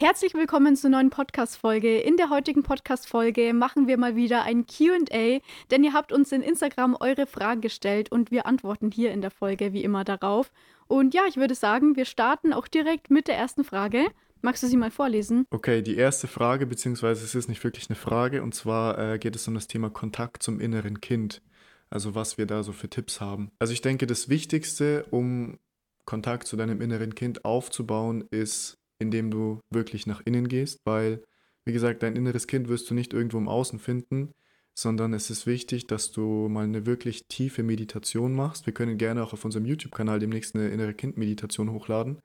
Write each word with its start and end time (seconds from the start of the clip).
Herzlich 0.00 0.32
willkommen 0.34 0.76
zur 0.76 0.90
neuen 0.90 1.10
Podcast-Folge. 1.10 1.98
In 1.98 2.16
der 2.16 2.30
heutigen 2.30 2.62
Podcast-Folge 2.62 3.52
machen 3.52 3.88
wir 3.88 3.98
mal 3.98 4.14
wieder 4.14 4.44
ein 4.44 4.64
QA, 4.64 5.40
denn 5.72 5.82
ihr 5.82 5.92
habt 5.92 6.12
uns 6.12 6.30
in 6.30 6.40
Instagram 6.40 6.96
eure 7.00 7.26
Fragen 7.26 7.60
gestellt 7.60 8.12
und 8.12 8.30
wir 8.30 8.46
antworten 8.46 8.92
hier 8.92 9.10
in 9.10 9.22
der 9.22 9.32
Folge 9.32 9.72
wie 9.72 9.82
immer 9.82 10.04
darauf. 10.04 10.52
Und 10.86 11.14
ja, 11.14 11.22
ich 11.28 11.36
würde 11.36 11.56
sagen, 11.56 11.96
wir 11.96 12.04
starten 12.04 12.52
auch 12.52 12.68
direkt 12.68 13.10
mit 13.10 13.26
der 13.26 13.36
ersten 13.36 13.64
Frage. 13.64 14.06
Magst 14.40 14.62
du 14.62 14.68
sie 14.68 14.76
mal 14.76 14.92
vorlesen? 14.92 15.46
Okay, 15.50 15.82
die 15.82 15.96
erste 15.96 16.28
Frage, 16.28 16.66
beziehungsweise 16.66 17.24
es 17.24 17.34
ist 17.34 17.48
nicht 17.48 17.64
wirklich 17.64 17.90
eine 17.90 17.96
Frage, 17.96 18.44
und 18.44 18.54
zwar 18.54 19.14
äh, 19.14 19.18
geht 19.18 19.34
es 19.34 19.48
um 19.48 19.54
das 19.54 19.66
Thema 19.66 19.90
Kontakt 19.90 20.44
zum 20.44 20.60
inneren 20.60 21.00
Kind. 21.00 21.42
Also 21.90 22.14
was 22.14 22.38
wir 22.38 22.46
da 22.46 22.62
so 22.62 22.70
für 22.70 22.88
Tipps 22.88 23.20
haben. 23.20 23.50
Also 23.58 23.72
ich 23.72 23.80
denke, 23.80 24.06
das 24.06 24.28
Wichtigste, 24.28 25.06
um 25.10 25.58
Kontakt 26.04 26.46
zu 26.46 26.56
deinem 26.56 26.80
inneren 26.80 27.16
Kind 27.16 27.44
aufzubauen, 27.44 28.24
ist 28.30 28.78
indem 28.98 29.30
du 29.30 29.60
wirklich 29.70 30.06
nach 30.06 30.22
innen 30.24 30.48
gehst, 30.48 30.80
weil, 30.84 31.22
wie 31.64 31.72
gesagt, 31.72 32.02
dein 32.02 32.16
inneres 32.16 32.46
Kind 32.46 32.68
wirst 32.68 32.90
du 32.90 32.94
nicht 32.94 33.12
irgendwo 33.12 33.38
im 33.38 33.48
Außen 33.48 33.78
finden, 33.78 34.34
sondern 34.74 35.12
es 35.12 35.28
ist 35.30 35.46
wichtig, 35.46 35.86
dass 35.86 36.12
du 36.12 36.48
mal 36.48 36.64
eine 36.64 36.86
wirklich 36.86 37.26
tiefe 37.26 37.62
Meditation 37.62 38.32
machst. 38.32 38.66
Wir 38.66 38.74
können 38.74 38.96
gerne 38.96 39.22
auch 39.24 39.32
auf 39.32 39.44
unserem 39.44 39.66
YouTube-Kanal 39.66 40.20
demnächst 40.20 40.54
eine 40.54 40.68
innere 40.68 40.94
Kind-Meditation 40.94 41.72
hochladen. 41.72 42.22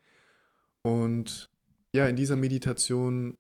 Und 0.84 1.50
ja, 1.94 2.08
in 2.08 2.16
dieser 2.16 2.36
Meditation 2.36 3.38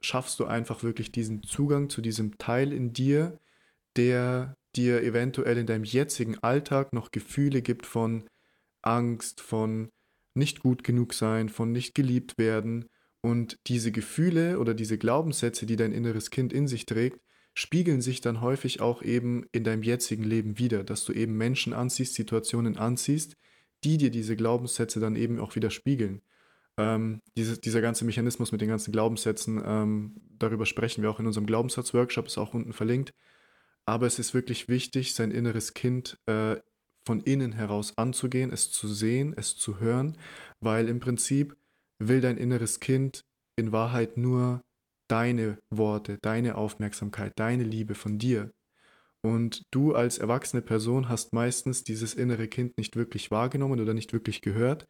schaffst 0.00 0.38
du 0.38 0.44
einfach 0.44 0.82
wirklich 0.82 1.10
diesen 1.10 1.42
Zugang 1.42 1.90
zu 1.90 2.00
diesem 2.00 2.38
Teil 2.38 2.72
in 2.72 2.92
dir, 2.92 3.38
der 3.96 4.56
dir 4.76 5.02
eventuell 5.02 5.58
in 5.58 5.66
deinem 5.66 5.84
jetzigen 5.84 6.38
Alltag 6.38 6.92
noch 6.92 7.10
Gefühle 7.10 7.62
gibt 7.62 7.86
von 7.86 8.24
Angst, 8.82 9.40
von 9.40 9.90
nicht 10.38 10.60
gut 10.60 10.84
genug 10.84 11.14
sein, 11.14 11.48
von 11.48 11.72
nicht 11.72 11.94
geliebt 11.94 12.38
werden. 12.38 12.86
Und 13.20 13.58
diese 13.66 13.92
Gefühle 13.92 14.58
oder 14.58 14.74
diese 14.74 14.98
Glaubenssätze, 14.98 15.66
die 15.66 15.76
dein 15.76 15.92
inneres 15.92 16.30
Kind 16.30 16.52
in 16.52 16.68
sich 16.68 16.86
trägt, 16.86 17.20
spiegeln 17.54 18.00
sich 18.00 18.20
dann 18.20 18.40
häufig 18.40 18.80
auch 18.80 19.02
eben 19.02 19.44
in 19.50 19.64
deinem 19.64 19.82
jetzigen 19.82 20.22
Leben 20.22 20.58
wieder, 20.58 20.84
dass 20.84 21.04
du 21.04 21.12
eben 21.12 21.36
Menschen 21.36 21.72
anziehst, 21.72 22.14
Situationen 22.14 22.76
anziehst, 22.76 23.34
die 23.84 23.96
dir 23.96 24.10
diese 24.10 24.36
Glaubenssätze 24.36 25.00
dann 25.00 25.16
eben 25.16 25.40
auch 25.40 25.56
wieder 25.56 25.70
spiegeln. 25.70 26.22
Ähm, 26.76 27.20
diese, 27.36 27.58
dieser 27.58 27.80
ganze 27.80 28.04
Mechanismus 28.04 28.52
mit 28.52 28.60
den 28.60 28.68
ganzen 28.68 28.92
Glaubenssätzen, 28.92 29.60
ähm, 29.64 30.20
darüber 30.38 30.66
sprechen 30.66 31.02
wir 31.02 31.10
auch 31.10 31.18
in 31.18 31.26
unserem 31.26 31.46
Glaubenssatz-Workshop, 31.46 32.26
ist 32.26 32.38
auch 32.38 32.54
unten 32.54 32.72
verlinkt. 32.72 33.12
Aber 33.84 34.06
es 34.06 34.20
ist 34.20 34.34
wirklich 34.34 34.68
wichtig, 34.68 35.14
sein 35.14 35.32
inneres 35.32 35.74
Kind 35.74 36.18
äh, 36.26 36.56
von 37.08 37.20
innen 37.22 37.52
heraus 37.52 37.96
anzugehen, 37.96 38.52
es 38.52 38.70
zu 38.70 38.86
sehen, 38.86 39.32
es 39.34 39.56
zu 39.56 39.80
hören, 39.80 40.18
weil 40.60 40.90
im 40.90 41.00
Prinzip 41.00 41.56
will 41.98 42.20
dein 42.20 42.36
inneres 42.36 42.80
Kind 42.80 43.24
in 43.56 43.72
Wahrheit 43.72 44.18
nur 44.18 44.60
deine 45.08 45.56
Worte, 45.70 46.18
deine 46.20 46.56
Aufmerksamkeit, 46.56 47.32
deine 47.36 47.64
Liebe 47.64 47.94
von 47.94 48.18
dir. 48.18 48.52
Und 49.22 49.62
du 49.70 49.94
als 49.94 50.18
erwachsene 50.18 50.60
Person 50.60 51.08
hast 51.08 51.32
meistens 51.32 51.82
dieses 51.82 52.12
innere 52.12 52.46
Kind 52.46 52.76
nicht 52.76 52.94
wirklich 52.94 53.30
wahrgenommen 53.30 53.80
oder 53.80 53.94
nicht 53.94 54.12
wirklich 54.12 54.42
gehört 54.42 54.86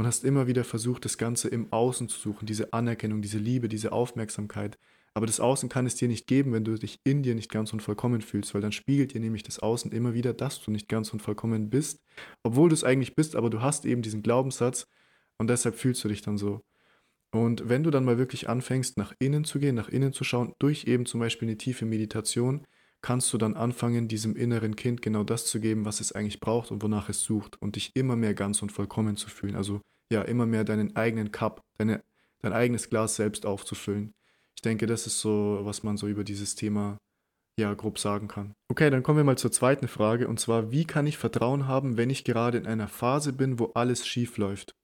und 0.00 0.06
hast 0.06 0.24
immer 0.24 0.46
wieder 0.46 0.64
versucht, 0.64 1.04
das 1.04 1.18
Ganze 1.18 1.48
im 1.48 1.70
Außen 1.70 2.08
zu 2.08 2.18
suchen, 2.18 2.46
diese 2.46 2.72
Anerkennung, 2.72 3.20
diese 3.20 3.36
Liebe, 3.36 3.68
diese 3.68 3.92
Aufmerksamkeit, 3.92 4.78
aber 5.12 5.26
das 5.26 5.40
Außen 5.40 5.68
kann 5.68 5.84
es 5.84 5.94
dir 5.94 6.08
nicht 6.08 6.26
geben, 6.26 6.54
wenn 6.54 6.64
du 6.64 6.74
dich 6.78 7.00
in 7.04 7.22
dir 7.22 7.34
nicht 7.34 7.50
ganz 7.50 7.74
und 7.74 7.82
vollkommen 7.82 8.22
fühlst, 8.22 8.54
weil 8.54 8.62
dann 8.62 8.72
spiegelt 8.72 9.12
dir 9.12 9.20
nämlich 9.20 9.42
das 9.42 9.58
Außen 9.58 9.92
immer 9.92 10.14
wieder, 10.14 10.32
dass 10.32 10.58
du 10.62 10.70
nicht 10.70 10.88
ganz 10.88 11.12
und 11.12 11.20
vollkommen 11.20 11.68
bist, 11.68 12.02
obwohl 12.42 12.70
du 12.70 12.74
es 12.74 12.82
eigentlich 12.82 13.14
bist, 13.14 13.36
aber 13.36 13.50
du 13.50 13.60
hast 13.60 13.84
eben 13.84 14.00
diesen 14.00 14.22
Glaubenssatz 14.22 14.86
und 15.36 15.50
deshalb 15.50 15.74
fühlst 15.74 16.02
du 16.02 16.08
dich 16.08 16.22
dann 16.22 16.38
so. 16.38 16.62
Und 17.30 17.68
wenn 17.68 17.82
du 17.82 17.90
dann 17.90 18.06
mal 18.06 18.16
wirklich 18.16 18.48
anfängst, 18.48 18.96
nach 18.96 19.12
innen 19.18 19.44
zu 19.44 19.58
gehen, 19.58 19.74
nach 19.74 19.90
innen 19.90 20.14
zu 20.14 20.24
schauen, 20.24 20.54
durch 20.60 20.84
eben 20.86 21.04
zum 21.04 21.20
Beispiel 21.20 21.46
eine 21.46 21.58
tiefe 21.58 21.84
Meditation, 21.84 22.64
kannst 23.02 23.32
du 23.34 23.38
dann 23.38 23.54
anfangen, 23.54 24.08
diesem 24.08 24.36
inneren 24.36 24.76
Kind 24.76 25.02
genau 25.02 25.24
das 25.24 25.44
zu 25.44 25.60
geben, 25.60 25.84
was 25.84 26.00
es 26.00 26.12
eigentlich 26.12 26.40
braucht 26.40 26.70
und 26.70 26.82
wonach 26.82 27.08
es 27.10 27.22
sucht 27.22 27.60
und 27.60 27.76
dich 27.76 27.92
immer 27.94 28.16
mehr 28.16 28.32
ganz 28.32 28.62
und 28.62 28.72
vollkommen 28.72 29.16
zu 29.16 29.28
fühlen. 29.28 29.56
Also 29.56 29.80
ja, 30.12 30.22
immer 30.22 30.46
mehr 30.46 30.64
deinen 30.64 30.96
eigenen 30.96 31.32
Cup, 31.32 31.62
deine, 31.78 32.02
dein 32.40 32.52
eigenes 32.52 32.90
Glas 32.90 33.16
selbst 33.16 33.46
aufzufüllen. 33.46 34.12
Ich 34.56 34.62
denke, 34.62 34.86
das 34.86 35.06
ist 35.06 35.20
so, 35.20 35.60
was 35.62 35.82
man 35.82 35.96
so 35.96 36.06
über 36.06 36.24
dieses 36.24 36.54
Thema 36.54 36.98
ja 37.58 37.72
grob 37.74 37.98
sagen 37.98 38.28
kann. 38.28 38.54
Okay, 38.68 38.90
dann 38.90 39.02
kommen 39.02 39.18
wir 39.18 39.24
mal 39.24 39.38
zur 39.38 39.52
zweiten 39.52 39.88
Frage 39.88 40.28
und 40.28 40.40
zwar, 40.40 40.70
wie 40.70 40.84
kann 40.84 41.06
ich 41.06 41.18
Vertrauen 41.18 41.66
haben, 41.66 41.96
wenn 41.96 42.10
ich 42.10 42.24
gerade 42.24 42.58
in 42.58 42.66
einer 42.66 42.88
Phase 42.88 43.32
bin, 43.32 43.58
wo 43.58 43.66
alles 43.74 44.06
schief 44.06 44.36
läuft? 44.36 44.74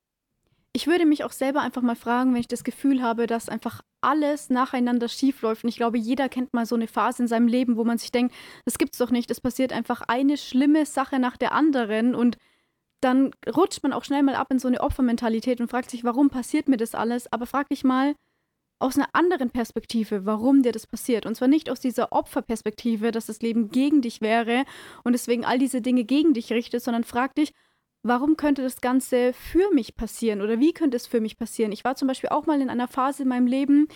Ich 0.73 0.87
würde 0.87 1.07
mich 1.07 1.25
auch 1.25 1.33
selber 1.33 1.63
einfach 1.63 1.81
mal 1.81 1.97
fragen, 1.97 2.35
wenn 2.35 2.41
ich 2.41 2.49
das 2.49 2.63
Gefühl 2.63 3.03
habe, 3.03 3.27
dass 3.27 3.49
einfach 3.49 3.81
alles 4.03 4.51
nacheinander 4.51 5.09
schief 5.09 5.41
läuft. 5.41 5.65
Und 5.65 5.71
ich 5.71 5.77
glaube, 5.77 5.97
jeder 5.97 6.29
kennt 6.29 6.53
mal 6.53 6.67
so 6.67 6.75
eine 6.75 6.87
Phase 6.87 7.23
in 7.23 7.29
seinem 7.29 7.49
Leben, 7.49 7.79
wo 7.79 7.85
man 7.85 7.97
sich 7.97 8.13
denkt, 8.13 8.35
das 8.67 8.77
gibt's 8.77 8.99
doch 8.99 9.11
nicht. 9.11 9.31
Es 9.31 9.41
passiert 9.41 9.73
einfach 9.73 10.03
eine 10.03 10.37
schlimme 10.37 10.85
Sache 10.85 11.19
nach 11.19 11.39
der 11.39 11.53
anderen 11.53 12.15
und 12.15 12.37
dann 13.07 13.31
rutscht 13.55 13.85
man 13.85 13.93
auch 13.93 14.03
schnell 14.03 14.25
mal 14.25 14.35
ab 14.35 14.49
in 14.51 14.59
so 14.59 14.67
eine 14.67 14.81
Opfermentalität 14.81 15.61
und 15.61 15.71
fragt 15.71 15.91
sich, 15.91 16.03
warum 16.03 16.29
passiert 16.29 16.69
mir 16.69 16.77
das 16.77 16.97
alles? 16.97 17.33
Aber 17.33 17.47
frag 17.47 17.69
dich 17.69 17.85
mal, 17.85 18.17
aus 18.79 18.97
einer 18.97 19.09
anderen 19.13 19.51
Perspektive, 19.51 20.27
warum 20.27 20.63
dir 20.63 20.73
das 20.73 20.89
passiert. 20.89 21.25
Und 21.25 21.37
zwar 21.37 21.49
nicht 21.49 21.71
aus 21.71 21.81
dieser 21.81 22.13
Opferperspektive, 22.13 23.13
dass 23.13 23.27
das 23.27 23.41
Leben 23.41 23.71
gegen 23.71 24.03
dich 24.03 24.21
wäre 24.21 24.65
und 25.05 25.13
deswegen 25.13 25.45
all 25.45 25.59
diese 25.59 25.81
Dinge 25.81 26.05
gegen 26.05 26.35
dich 26.35 26.53
richtet, 26.53 26.83
sondern 26.83 27.05
frag 27.05 27.35
dich, 27.37 27.53
warum 28.03 28.37
könnte 28.37 28.63
das 28.63 28.81
Ganze 28.81 29.33
für 29.33 29.73
mich 29.73 29.95
passieren 29.95 30.43
oder 30.43 30.59
wie 30.59 30.73
könnte 30.73 30.97
es 30.97 31.07
für 31.07 31.21
mich 31.21 31.39
passieren? 31.39 31.73
Ich 31.73 31.85
war 31.85 31.95
zum 31.95 32.09
Beispiel 32.09 32.31
auch 32.31 32.47
mal 32.47 32.61
in 32.61 32.69
einer 32.69 32.89
Phase 32.89 33.23
in 33.23 33.29
meinem 33.29 33.47
Leben, 33.47 33.89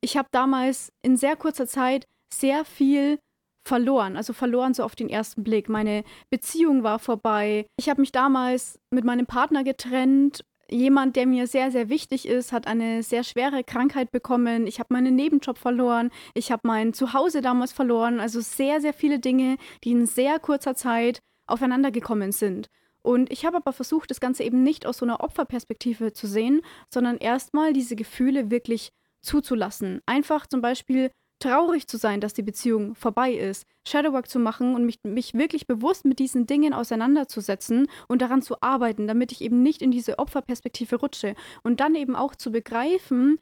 ich 0.00 0.16
habe 0.16 0.28
damals 0.32 0.90
in 1.02 1.16
sehr 1.16 1.36
kurzer 1.36 1.66
Zeit 1.66 2.06
sehr 2.32 2.64
viel 2.64 3.18
verloren, 3.64 4.16
also 4.16 4.32
verloren 4.32 4.74
so 4.74 4.84
auf 4.84 4.94
den 4.94 5.08
ersten 5.08 5.42
Blick. 5.42 5.68
Meine 5.68 6.04
Beziehung 6.30 6.82
war 6.82 6.98
vorbei. 6.98 7.66
Ich 7.76 7.88
habe 7.88 8.00
mich 8.00 8.12
damals 8.12 8.78
mit 8.90 9.04
meinem 9.04 9.26
Partner 9.26 9.64
getrennt 9.64 10.44
jemand, 10.70 11.16
der 11.16 11.26
mir 11.26 11.46
sehr, 11.46 11.70
sehr 11.70 11.88
wichtig 11.88 12.26
ist, 12.26 12.52
hat 12.52 12.66
eine 12.66 13.02
sehr 13.02 13.24
schwere 13.24 13.64
Krankheit 13.64 14.10
bekommen. 14.10 14.66
Ich 14.66 14.78
habe 14.78 14.92
meinen 14.92 15.14
Nebenjob 15.14 15.58
verloren. 15.58 16.10
Ich 16.34 16.50
habe 16.50 16.62
mein 16.64 16.92
Zuhause 16.92 17.40
damals 17.40 17.72
verloren. 17.72 18.20
Also 18.20 18.40
sehr, 18.40 18.80
sehr 18.80 18.94
viele 18.94 19.18
Dinge, 19.18 19.56
die 19.84 19.92
in 19.92 20.06
sehr 20.06 20.38
kurzer 20.38 20.74
Zeit 20.74 21.20
aufeinander 21.46 21.90
gekommen 21.90 22.32
sind. 22.32 22.68
Und 23.02 23.30
ich 23.30 23.44
habe 23.44 23.58
aber 23.58 23.72
versucht, 23.72 24.10
das 24.10 24.20
Ganze 24.20 24.44
eben 24.44 24.62
nicht 24.62 24.86
aus 24.86 24.98
so 24.98 25.04
einer 25.04 25.22
Opferperspektive 25.22 26.14
zu 26.14 26.26
sehen, 26.26 26.62
sondern 26.88 27.18
erstmal 27.18 27.74
diese 27.74 27.96
Gefühle 27.96 28.50
wirklich 28.50 28.92
zuzulassen. 29.20 30.00
Einfach 30.06 30.46
zum 30.46 30.62
Beispiel 30.62 31.10
traurig 31.38 31.86
zu 31.86 31.96
sein, 31.96 32.20
dass 32.20 32.32
die 32.32 32.42
Beziehung 32.42 32.94
vorbei 32.94 33.32
ist, 33.32 33.66
Shadowwork 33.86 34.28
zu 34.28 34.38
machen 34.38 34.74
und 34.74 34.86
mich, 34.86 35.00
mich 35.02 35.34
wirklich 35.34 35.66
bewusst 35.66 36.04
mit 36.04 36.18
diesen 36.18 36.46
Dingen 36.46 36.72
auseinanderzusetzen 36.72 37.88
und 38.08 38.22
daran 38.22 38.42
zu 38.42 38.62
arbeiten, 38.62 39.06
damit 39.06 39.32
ich 39.32 39.40
eben 39.40 39.62
nicht 39.62 39.82
in 39.82 39.90
diese 39.90 40.18
Opferperspektive 40.18 40.96
rutsche. 40.96 41.34
Und 41.62 41.80
dann 41.80 41.94
eben 41.94 42.16
auch 42.16 42.34
zu 42.34 42.50
begreifen, 42.50 43.38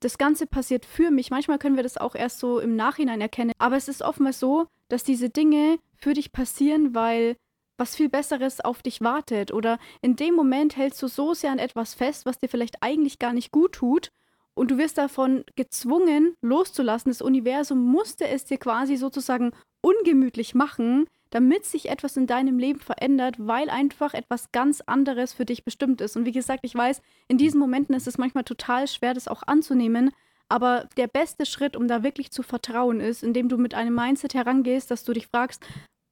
das 0.00 0.18
Ganze 0.18 0.46
passiert 0.46 0.84
für 0.84 1.10
mich. 1.10 1.30
Manchmal 1.30 1.58
können 1.58 1.76
wir 1.76 1.82
das 1.82 1.96
auch 1.96 2.14
erst 2.14 2.38
so 2.38 2.60
im 2.60 2.76
Nachhinein 2.76 3.20
erkennen. 3.20 3.52
Aber 3.58 3.76
es 3.76 3.88
ist 3.88 4.02
oftmals 4.02 4.38
so, 4.38 4.66
dass 4.88 5.04
diese 5.04 5.30
Dinge 5.30 5.78
für 5.96 6.14
dich 6.14 6.32
passieren, 6.32 6.94
weil 6.94 7.36
was 7.76 7.96
viel 7.96 8.08
Besseres 8.08 8.60
auf 8.60 8.82
dich 8.82 9.00
wartet. 9.00 9.52
Oder 9.52 9.78
in 10.00 10.16
dem 10.16 10.34
Moment 10.34 10.76
hältst 10.76 11.02
du 11.02 11.08
so 11.08 11.34
sehr 11.34 11.50
an 11.50 11.58
etwas 11.58 11.94
fest, 11.94 12.26
was 12.26 12.38
dir 12.38 12.48
vielleicht 12.48 12.82
eigentlich 12.82 13.18
gar 13.18 13.32
nicht 13.32 13.50
gut 13.50 13.72
tut 13.72 14.10
und 14.54 14.70
du 14.70 14.78
wirst 14.78 14.98
davon 14.98 15.44
gezwungen, 15.56 16.36
loszulassen. 16.40 17.10
Das 17.10 17.22
Universum 17.22 17.84
musste 17.84 18.28
es 18.28 18.44
dir 18.44 18.58
quasi 18.58 18.96
sozusagen 18.96 19.52
ungemütlich 19.80 20.54
machen, 20.54 21.06
damit 21.30 21.64
sich 21.64 21.90
etwas 21.90 22.16
in 22.16 22.26
deinem 22.26 22.58
Leben 22.58 22.78
verändert, 22.78 23.36
weil 23.38 23.68
einfach 23.68 24.14
etwas 24.14 24.52
ganz 24.52 24.80
anderes 24.80 25.32
für 25.32 25.44
dich 25.44 25.64
bestimmt 25.64 26.00
ist. 26.00 26.16
Und 26.16 26.24
wie 26.24 26.32
gesagt, 26.32 26.60
ich 26.62 26.74
weiß, 26.74 27.02
in 27.26 27.38
diesen 27.38 27.58
Momenten 27.58 27.94
ist 27.94 28.06
es 28.06 28.18
manchmal 28.18 28.44
total 28.44 28.86
schwer, 28.86 29.14
das 29.14 29.28
auch 29.28 29.42
anzunehmen. 29.44 30.12
Aber 30.48 30.88
der 30.96 31.08
beste 31.08 31.46
Schritt, 31.46 31.74
um 31.74 31.88
da 31.88 32.04
wirklich 32.04 32.30
zu 32.30 32.42
vertrauen, 32.42 33.00
ist, 33.00 33.24
indem 33.24 33.48
du 33.48 33.58
mit 33.58 33.74
einem 33.74 33.94
Mindset 33.94 34.34
herangehst, 34.34 34.90
dass 34.90 35.02
du 35.02 35.12
dich 35.12 35.26
fragst, 35.26 35.66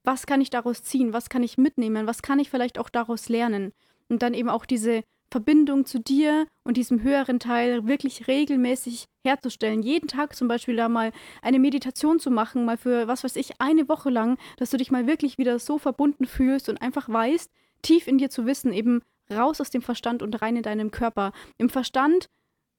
was 0.05 0.27
kann 0.27 0.41
ich 0.41 0.51
daraus 0.51 0.83
ziehen, 0.83 1.13
was 1.13 1.29
kann 1.29 1.45
ich 1.45 1.59
mitnehmen, 1.59 2.09
was 2.09 2.23
kann 2.23 2.41
ich 2.41 2.51
vielleicht 2.51 2.79
auch 2.79 2.91
daraus 2.91 3.29
lernen. 3.29 3.73
Und 4.09 4.23
dann 4.23 4.35
eben 4.35 4.49
auch 4.49 4.67
diese 4.67 5.05
Verbindung 5.33 5.87
zu 5.87 5.99
dir 5.99 6.47
und 6.63 6.77
diesem 6.77 7.03
höheren 7.03 7.41
Teil 7.41 7.89
wirklich 7.89 8.29
regelmäßig 8.29 9.07
herzustellen. 9.25 9.83
Jeden 9.83 10.07
Tag 10.07 10.37
zum 10.37 10.47
Beispiel 10.47 10.77
da 10.77 10.91
mal 10.91 11.11
eine 11.41 11.59
Meditation 11.59 12.21
zu 12.21 12.31
machen, 12.31 12.67
mal 12.67 12.77
für, 12.77 13.09
was 13.09 13.25
weiß 13.25 13.37
ich, 13.37 13.59
eine 13.59 13.89
Woche 13.89 14.11
lang, 14.11 14.37
dass 14.59 14.69
du 14.71 14.77
dich 14.77 14.91
mal 14.91 15.07
wirklich 15.07 15.39
wieder 15.39 15.59
so 15.59 15.79
verbunden 15.79 16.27
fühlst 16.27 16.69
und 16.69 16.83
einfach 16.83 17.09
weißt, 17.09 17.51
tief 17.81 18.07
in 18.09 18.19
dir 18.19 18.29
zu 18.29 18.45
wissen, 18.45 18.75
eben 18.75 19.01
raus 19.33 19.59
aus 19.63 19.71
dem 19.71 19.81
Verstand 19.81 20.23
und 20.23 20.43
rein 20.43 20.57
in 20.57 20.63
deinem 20.63 20.91
Körper. 20.91 21.33
Im 21.57 21.71
Verstand 21.71 22.29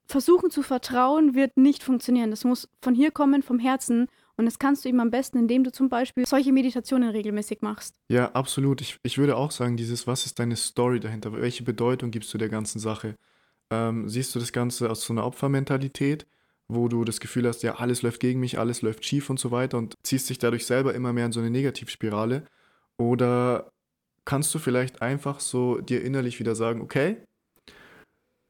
versuchen 0.05 0.51
zu 0.51 0.61
vertrauen 0.61 1.33
wird 1.33 1.57
nicht 1.57 1.81
funktionieren. 1.81 2.29
Das 2.29 2.44
muss 2.44 2.69
von 2.83 2.94
hier 2.94 3.09
kommen, 3.09 3.41
vom 3.41 3.57
Herzen. 3.57 4.07
Und 4.35 4.45
das 4.45 4.57
kannst 4.57 4.83
du 4.83 4.89
eben 4.89 5.00
am 5.00 5.12
besten, 5.12 5.38
indem 5.38 5.63
du 5.63 5.71
zum 5.71 5.89
Beispiel 5.89 6.25
solche 6.25 6.51
Meditationen 6.51 7.09
regelmäßig 7.09 7.62
machst. 7.62 7.95
Ja, 8.09 8.31
absolut. 8.31 8.81
Ich, 8.81 8.97
ich 9.03 9.18
würde 9.18 9.38
auch 9.38 9.51
sagen, 9.51 9.77
dieses, 9.77 10.07
was 10.07 10.25
ist 10.25 10.39
deine 10.39 10.56
Story 10.56 11.00
dahinter? 11.00 11.33
Welche 11.33 11.63
Bedeutung 11.63 12.09
gibst 12.09 12.33
du 12.33 12.38
der 12.39 12.50
ganzen 12.50 12.80
Sache? 12.80 13.15
Ähm, 13.69 14.09
siehst 14.09 14.33
du 14.33 14.39
das 14.39 14.51
Ganze 14.51 14.89
aus 14.89 15.03
so 15.03 15.13
einer 15.13 15.25
Opfermentalität, 15.25 16.25
wo 16.68 16.88
du 16.88 17.03
das 17.03 17.19
Gefühl 17.19 17.47
hast, 17.47 17.62
ja, 17.62 17.75
alles 17.75 18.01
läuft 18.01 18.19
gegen 18.19 18.39
mich, 18.39 18.57
alles 18.57 18.81
läuft 18.81 19.06
schief 19.06 19.30
und 19.30 19.39
so 19.39 19.51
weiter 19.51 19.77
und 19.77 19.95
ziehst 20.03 20.30
dich 20.30 20.39
dadurch 20.39 20.65
selber 20.65 20.95
immer 20.95 21.13
mehr 21.13 21.27
in 21.27 21.31
so 21.31 21.39
eine 21.39 21.51
Negativspirale? 21.51 22.45
Oder 22.97 23.71
kannst 24.25 24.53
du 24.56 24.59
vielleicht 24.59 25.01
einfach 25.01 25.39
so 25.39 25.79
dir 25.79 26.03
innerlich 26.03 26.39
wieder 26.39 26.56
sagen, 26.56 26.81
okay, 26.81 27.18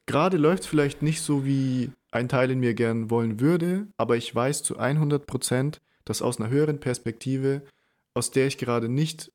gerade 0.05 0.37
läuft 0.37 0.63
es 0.63 0.69
vielleicht 0.69 1.01
nicht 1.01 1.21
so, 1.21 1.45
wie 1.45 1.91
ein 2.13 2.29
Teil 2.29 2.51
in 2.51 2.59
mir 2.59 2.73
gern 2.73 3.09
wollen 3.09 3.39
würde, 3.39 3.87
aber 3.97 4.17
ich 4.17 4.33
weiß 4.33 4.63
zu 4.63 4.77
100 4.77 5.25
Prozent, 5.25 5.81
dass 6.05 6.21
aus 6.21 6.39
einer 6.39 6.49
höheren 6.49 6.79
Perspektive, 6.79 7.63
aus 8.13 8.31
der 8.31 8.47
ich 8.47 8.57
gerade 8.57 8.89
nicht 8.89 9.31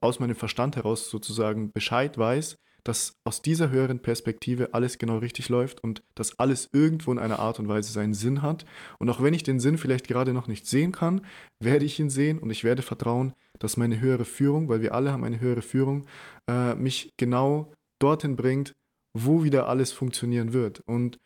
aus 0.00 0.18
meinem 0.18 0.36
Verstand 0.36 0.76
heraus 0.76 1.10
sozusagen 1.10 1.70
Bescheid 1.72 2.16
weiß, 2.18 2.56
dass 2.84 3.16
aus 3.24 3.42
dieser 3.42 3.70
höheren 3.70 4.00
Perspektive 4.00 4.72
alles 4.72 4.98
genau 4.98 5.18
richtig 5.18 5.48
läuft 5.48 5.82
und 5.84 6.02
dass 6.14 6.38
alles 6.38 6.70
irgendwo 6.72 7.12
in 7.12 7.18
einer 7.18 7.38
Art 7.38 7.58
und 7.58 7.68
Weise 7.68 7.92
seinen 7.92 8.14
Sinn 8.14 8.40
hat. 8.40 8.64
Und 8.98 9.10
auch 9.10 9.22
wenn 9.22 9.34
ich 9.34 9.42
den 9.42 9.60
Sinn 9.60 9.78
vielleicht 9.78 10.08
gerade 10.08 10.32
noch 10.32 10.46
nicht 10.46 10.66
sehen 10.66 10.92
kann, 10.92 11.20
werde 11.60 11.84
ich 11.84 11.98
ihn 12.00 12.08
sehen 12.08 12.38
und 12.38 12.50
ich 12.50 12.64
werde 12.64 12.82
vertrauen, 12.82 13.34
dass 13.58 13.76
meine 13.76 14.00
höhere 14.00 14.24
Führung, 14.24 14.68
weil 14.68 14.80
wir 14.80 14.94
alle 14.94 15.12
haben 15.12 15.24
eine 15.24 15.40
höhere 15.40 15.62
Führung, 15.62 16.06
äh, 16.48 16.74
mich 16.76 17.12
genau 17.16 17.72
dorthin 17.98 18.36
bringt, 18.36 18.74
wo 19.12 19.42
wieder 19.42 19.68
alles 19.68 19.92
funktionieren 19.92 20.52
wird. 20.52 20.80
Und 20.80 21.18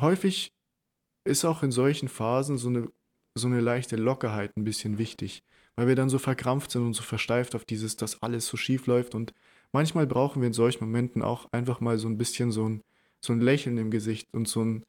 häufig 0.00 0.52
ist 1.24 1.44
auch 1.44 1.62
in 1.62 1.70
solchen 1.70 2.08
Phasen 2.08 2.58
so 2.58 2.68
eine, 2.68 2.88
so 3.34 3.46
eine 3.46 3.60
leichte 3.60 3.96
Lockerheit 3.96 4.56
ein 4.56 4.64
bisschen 4.64 4.98
wichtig, 4.98 5.42
weil 5.76 5.86
wir 5.86 5.96
dann 5.96 6.08
so 6.08 6.18
verkrampft 6.18 6.70
sind 6.70 6.84
und 6.84 6.94
so 6.94 7.02
versteift 7.02 7.54
auf 7.54 7.64
dieses, 7.64 7.96
dass 7.96 8.22
alles 8.22 8.46
so 8.46 8.56
schief 8.56 8.86
läuft. 8.86 9.14
Und 9.14 9.32
manchmal 9.72 10.06
brauchen 10.06 10.42
wir 10.42 10.46
in 10.46 10.52
solchen 10.52 10.84
Momenten 10.84 11.22
auch 11.22 11.50
einfach 11.52 11.80
mal 11.80 11.98
so 11.98 12.08
ein 12.08 12.18
bisschen 12.18 12.52
so 12.52 12.68
ein, 12.68 12.82
so 13.20 13.32
ein 13.32 13.40
Lächeln 13.40 13.78
im 13.78 13.90
Gesicht 13.90 14.32
und 14.32 14.48
so, 14.48 14.64
ein, 14.64 14.84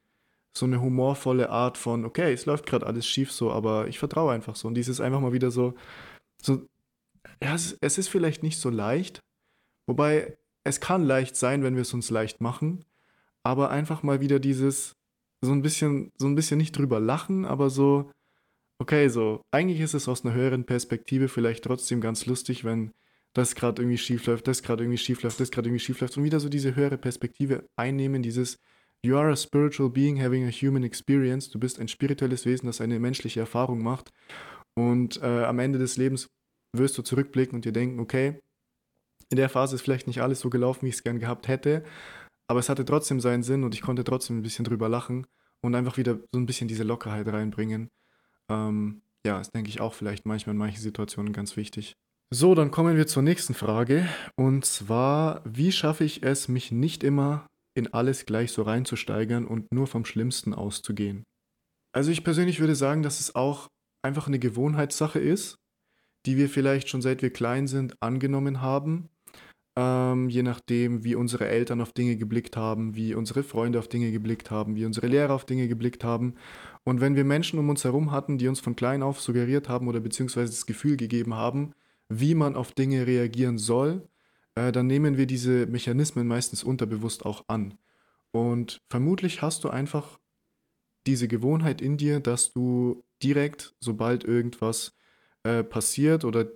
so 0.55 0.65
eine 0.65 0.81
humorvolle 0.81 1.49
Art 1.49 1.77
von, 1.77 2.05
okay, 2.05 2.33
es 2.33 2.45
läuft 2.45 2.65
gerade 2.65 2.85
alles 2.85 3.05
schief 3.05 3.31
so, 3.31 3.51
aber 3.51 3.87
ich 3.87 3.99
vertraue 3.99 4.33
einfach 4.33 4.55
so. 4.55 4.67
Und 4.67 4.75
dieses 4.75 5.01
einfach 5.01 5.19
mal 5.19 5.33
wieder 5.33 5.51
so, 5.51 5.73
so 6.41 6.65
ja, 7.43 7.55
es, 7.55 7.77
es 7.81 7.97
ist 7.97 8.07
vielleicht 8.07 8.43
nicht 8.43 8.59
so 8.59 8.69
leicht, 8.69 9.19
wobei 9.87 10.37
es 10.63 10.79
kann 10.79 11.03
leicht 11.03 11.35
sein, 11.35 11.63
wenn 11.63 11.75
wir 11.75 11.81
es 11.81 11.93
uns 11.93 12.09
leicht 12.09 12.39
machen, 12.41 12.85
aber 13.43 13.69
einfach 13.71 14.03
mal 14.03 14.21
wieder 14.21 14.39
dieses 14.39 14.95
so 15.41 15.51
ein 15.51 15.61
bisschen, 15.61 16.11
so 16.17 16.27
ein 16.27 16.35
bisschen 16.35 16.57
nicht 16.57 16.77
drüber 16.77 16.99
lachen, 16.99 17.45
aber 17.45 17.69
so, 17.69 18.11
okay, 18.79 19.07
so, 19.09 19.41
eigentlich 19.51 19.79
ist 19.79 19.93
es 19.93 20.07
aus 20.07 20.23
einer 20.23 20.33
höheren 20.33 20.65
Perspektive 20.65 21.27
vielleicht 21.27 21.63
trotzdem 21.63 22.01
ganz 22.01 22.25
lustig, 22.25 22.63
wenn 22.63 22.91
das 23.33 23.55
gerade 23.55 23.81
irgendwie 23.81 23.97
schief 23.97 24.25
läuft, 24.27 24.47
das 24.47 24.61
gerade 24.61 24.83
irgendwie 24.83 24.97
schief 24.97 25.23
läuft, 25.23 25.39
das 25.39 25.51
gerade 25.51 25.69
irgendwie 25.69 25.83
schief 25.83 26.01
läuft 26.01 26.17
und 26.17 26.23
wieder 26.23 26.39
so 26.39 26.49
diese 26.49 26.75
höhere 26.75 26.97
Perspektive 26.97 27.65
einnehmen, 27.77 28.21
dieses 28.21 28.57
You 29.03 29.17
are 29.17 29.31
a 29.31 29.35
spiritual 29.35 29.89
being 29.89 30.21
having 30.21 30.45
a 30.45 30.51
human 30.51 30.83
experience. 30.83 31.49
Du 31.49 31.59
bist 31.59 31.79
ein 31.79 31.87
spirituelles 31.87 32.45
Wesen, 32.45 32.67
das 32.67 32.81
eine 32.81 32.99
menschliche 32.99 33.39
Erfahrung 33.39 33.81
macht. 33.81 34.11
Und 34.75 35.19
äh, 35.23 35.43
am 35.43 35.57
Ende 35.57 35.79
des 35.79 35.97
Lebens 35.97 36.27
wirst 36.73 36.97
du 36.97 37.01
zurückblicken 37.01 37.55
und 37.55 37.65
dir 37.65 37.71
denken, 37.71 37.99
okay, 37.99 38.39
in 39.29 39.37
der 39.37 39.49
Phase 39.49 39.75
ist 39.75 39.81
vielleicht 39.81 40.07
nicht 40.07 40.21
alles 40.21 40.41
so 40.41 40.49
gelaufen, 40.49 40.83
wie 40.83 40.89
ich 40.89 40.95
es 40.95 41.03
gern 41.03 41.19
gehabt 41.19 41.47
hätte, 41.47 41.83
aber 42.51 42.59
es 42.59 42.67
hatte 42.67 42.83
trotzdem 42.83 43.21
seinen 43.21 43.43
Sinn 43.43 43.63
und 43.63 43.73
ich 43.73 43.81
konnte 43.81 44.03
trotzdem 44.03 44.37
ein 44.37 44.41
bisschen 44.41 44.65
drüber 44.65 44.89
lachen 44.89 45.25
und 45.61 45.73
einfach 45.73 45.95
wieder 45.95 46.19
so 46.33 46.37
ein 46.37 46.45
bisschen 46.45 46.67
diese 46.67 46.83
Lockerheit 46.83 47.25
reinbringen. 47.27 47.89
Ähm, 48.49 49.03
ja, 49.25 49.39
ist, 49.39 49.55
denke 49.55 49.69
ich, 49.69 49.79
auch 49.79 49.93
vielleicht 49.93 50.25
manchmal 50.25 50.53
in 50.53 50.59
manchen 50.59 50.81
Situationen 50.81 51.31
ganz 51.31 51.55
wichtig. 51.55 51.95
So, 52.29 52.53
dann 52.53 52.69
kommen 52.69 52.97
wir 52.97 53.07
zur 53.07 53.23
nächsten 53.23 53.53
Frage. 53.53 54.05
Und 54.35 54.65
zwar, 54.65 55.41
wie 55.45 55.71
schaffe 55.71 56.03
ich 56.03 56.23
es, 56.23 56.49
mich 56.49 56.73
nicht 56.73 57.05
immer 57.05 57.47
in 57.73 57.93
alles 57.93 58.25
gleich 58.25 58.51
so 58.51 58.63
reinzusteigern 58.63 59.47
und 59.47 59.71
nur 59.71 59.87
vom 59.87 60.03
Schlimmsten 60.03 60.53
auszugehen? 60.53 61.23
Also 61.93 62.11
ich 62.11 62.25
persönlich 62.25 62.59
würde 62.59 62.75
sagen, 62.75 63.01
dass 63.01 63.21
es 63.21 63.33
auch 63.33 63.69
einfach 64.01 64.27
eine 64.27 64.39
Gewohnheitssache 64.39 65.19
ist 65.19 65.57
die 66.25 66.37
wir 66.37 66.49
vielleicht 66.49 66.89
schon 66.89 67.01
seit 67.01 67.21
wir 67.21 67.31
klein 67.31 67.67
sind 67.67 68.01
angenommen 68.01 68.61
haben. 68.61 69.09
Ähm, 69.77 70.27
je 70.27 70.43
nachdem, 70.43 71.05
wie 71.05 71.15
unsere 71.15 71.47
Eltern 71.47 71.79
auf 71.79 71.93
Dinge 71.93 72.17
geblickt 72.17 72.57
haben, 72.57 72.95
wie 72.95 73.13
unsere 73.15 73.43
Freunde 73.43 73.79
auf 73.79 73.87
Dinge 73.87 74.11
geblickt 74.11 74.51
haben, 74.51 74.75
wie 74.75 74.85
unsere 74.85 75.07
Lehrer 75.07 75.33
auf 75.33 75.45
Dinge 75.45 75.67
geblickt 75.69 76.03
haben. 76.03 76.35
Und 76.83 76.99
wenn 76.99 77.15
wir 77.15 77.23
Menschen 77.23 77.57
um 77.57 77.69
uns 77.69 77.83
herum 77.85 78.11
hatten, 78.11 78.37
die 78.37 78.49
uns 78.49 78.59
von 78.59 78.75
klein 78.75 79.01
auf 79.01 79.21
suggeriert 79.21 79.69
haben 79.69 79.87
oder 79.87 80.01
beziehungsweise 80.01 80.51
das 80.51 80.65
Gefühl 80.65 80.97
gegeben 80.97 81.35
haben, 81.35 81.73
wie 82.09 82.35
man 82.35 82.55
auf 82.55 82.73
Dinge 82.73 83.07
reagieren 83.07 83.57
soll, 83.57 84.09
äh, 84.55 84.73
dann 84.73 84.87
nehmen 84.87 85.17
wir 85.17 85.25
diese 85.25 85.67
Mechanismen 85.67 86.27
meistens 86.27 86.63
unterbewusst 86.63 87.25
auch 87.25 87.45
an. 87.47 87.77
Und 88.31 88.81
vermutlich 88.89 89.41
hast 89.41 89.63
du 89.63 89.69
einfach 89.69 90.19
diese 91.07 91.27
Gewohnheit 91.27 91.81
in 91.81 91.97
dir, 91.97 92.19
dass 92.19 92.51
du 92.51 93.03
direkt, 93.23 93.75
sobald 93.79 94.23
irgendwas 94.23 94.95
äh, 95.43 95.63
passiert 95.63 96.25
oder 96.25 96.47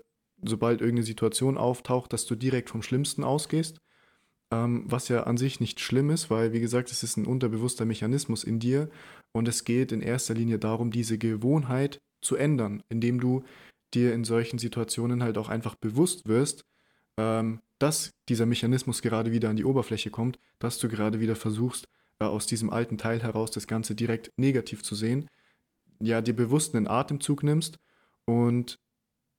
sobald 0.44 0.82
irgendeine 0.82 1.06
Situation 1.06 1.58
auftaucht, 1.58 2.14
dass 2.14 2.26
du 2.26 2.36
direkt 2.36 2.70
vom 2.70 2.82
Schlimmsten 2.82 3.24
ausgehst. 3.24 3.80
Ähm, 4.52 4.84
was 4.86 5.08
ja 5.08 5.24
an 5.24 5.38
sich 5.38 5.60
nicht 5.60 5.80
schlimm 5.80 6.12
ist, 6.12 6.30
weil, 6.30 6.54
wie 6.54 6.60
gesagt, 6.60 6.92
es 6.92 7.02
ist 7.02 7.18
ein 7.18 7.26
unterbewusster 7.26 7.86
Mechanismus 7.86 8.44
in 8.44 8.60
dir 8.60 8.90
und 9.32 9.48
es 9.48 9.64
geht 9.64 9.92
in 9.92 10.02
erster 10.02 10.36
Linie 10.36 10.60
darum, 10.60 10.92
diese 10.92 11.18
Gewohnheit 11.18 12.00
zu 12.22 12.36
ändern, 12.36 12.84
indem 12.90 13.20
du 13.20 13.44
dir 13.94 14.14
in 14.14 14.24
solchen 14.24 14.60
Situationen 14.60 15.24
halt 15.24 15.38
auch 15.38 15.50
einfach 15.50 15.76
bewusst 15.76 16.28
wirst, 16.28 16.66
ähm, 17.18 17.62
dass 17.80 18.12
dieser 18.30 18.46
Mechanismus 18.46 19.02
gerade 19.02 19.32
wieder 19.32 19.50
an 19.50 19.56
die 19.56 19.66
Oberfläche 19.66 20.12
kommt, 20.12 20.40
dass 20.60 20.78
du 20.78 20.88
gerade 20.88 21.20
wieder 21.20 21.36
versuchst, 21.36 21.88
äh, 22.20 22.26
aus 22.26 22.46
diesem 22.46 22.70
alten 22.70 22.98
Teil 22.98 23.22
heraus 23.24 23.52
das 23.52 23.68
Ganze 23.68 23.96
direkt 23.96 24.32
negativ 24.38 24.84
zu 24.84 24.96
sehen, 24.96 25.28
ja, 26.00 26.22
dir 26.22 26.36
bewusst 26.36 26.76
einen 26.76 26.88
Atemzug 26.88 27.44
nimmst 27.44 27.80
und 28.26 28.80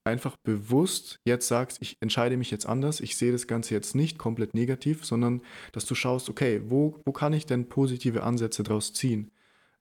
einfach 0.06 0.36
bewusst 0.36 1.20
jetzt 1.24 1.48
sagst, 1.48 1.78
ich 1.80 1.96
entscheide 2.00 2.36
mich 2.36 2.50
jetzt 2.50 2.66
anders, 2.66 3.00
ich 3.00 3.16
sehe 3.16 3.32
das 3.32 3.46
Ganze 3.46 3.74
jetzt 3.74 3.94
nicht 3.94 4.18
komplett 4.18 4.54
negativ, 4.54 5.04
sondern 5.04 5.42
dass 5.72 5.84
du 5.84 5.94
schaust, 5.94 6.28
okay, 6.30 6.62
wo, 6.68 7.00
wo 7.04 7.12
kann 7.12 7.32
ich 7.32 7.46
denn 7.46 7.68
positive 7.68 8.22
Ansätze 8.22 8.62
daraus 8.62 8.92
ziehen? 8.92 9.30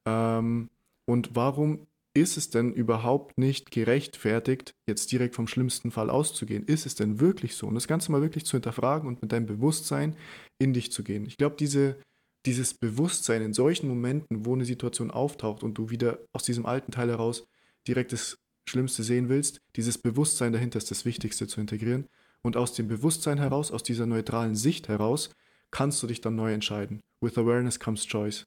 Ähm, 0.05 0.69
und 1.05 1.35
warum 1.35 1.87
ist 2.15 2.37
es 2.37 2.49
denn 2.49 2.73
überhaupt 2.73 3.37
nicht 3.37 3.71
gerechtfertigt, 3.71 4.73
jetzt 4.87 5.11
direkt 5.11 5.35
vom 5.35 5.47
schlimmsten 5.47 5.91
Fall 5.91 6.09
auszugehen? 6.09 6.65
Ist 6.65 6.85
es 6.85 6.95
denn 6.95 7.19
wirklich 7.19 7.55
so? 7.55 7.67
Und 7.67 7.75
das 7.75 7.87
Ganze 7.87 8.11
mal 8.11 8.21
wirklich 8.21 8.45
zu 8.45 8.53
hinterfragen 8.53 9.07
und 9.07 9.21
mit 9.21 9.31
deinem 9.31 9.45
Bewusstsein 9.45 10.15
in 10.57 10.73
dich 10.73 10.91
zu 10.91 11.03
gehen. 11.03 11.25
Ich 11.25 11.37
glaube, 11.37 11.57
diese, 11.59 11.97
dieses 12.45 12.73
Bewusstsein 12.73 13.41
in 13.41 13.53
solchen 13.53 13.89
Momenten, 13.89 14.45
wo 14.45 14.55
eine 14.55 14.65
Situation 14.65 15.11
auftaucht 15.11 15.61
und 15.61 15.77
du 15.77 15.89
wieder 15.89 16.19
aus 16.33 16.43
diesem 16.43 16.65
alten 16.65 16.91
Teil 16.91 17.09
heraus 17.09 17.45
direkt 17.85 18.13
das 18.13 18.39
Schlimmste 18.65 19.03
sehen 19.03 19.29
willst, 19.29 19.61
dieses 19.75 19.97
Bewusstsein 19.97 20.53
dahinter 20.53 20.77
ist 20.77 20.91
das 20.91 21.05
Wichtigste 21.05 21.47
zu 21.47 21.61
integrieren. 21.61 22.07
Und 22.41 22.57
aus 22.57 22.73
dem 22.73 22.87
Bewusstsein 22.87 23.39
heraus, 23.39 23.71
aus 23.71 23.83
dieser 23.83 24.05
neutralen 24.05 24.55
Sicht 24.55 24.87
heraus, 24.87 25.29
kannst 25.71 26.01
du 26.03 26.07
dich 26.07 26.21
dann 26.21 26.35
neu 26.35 26.53
entscheiden. 26.53 27.01
With 27.21 27.37
awareness 27.37 27.79
comes 27.79 28.05
choice. 28.05 28.45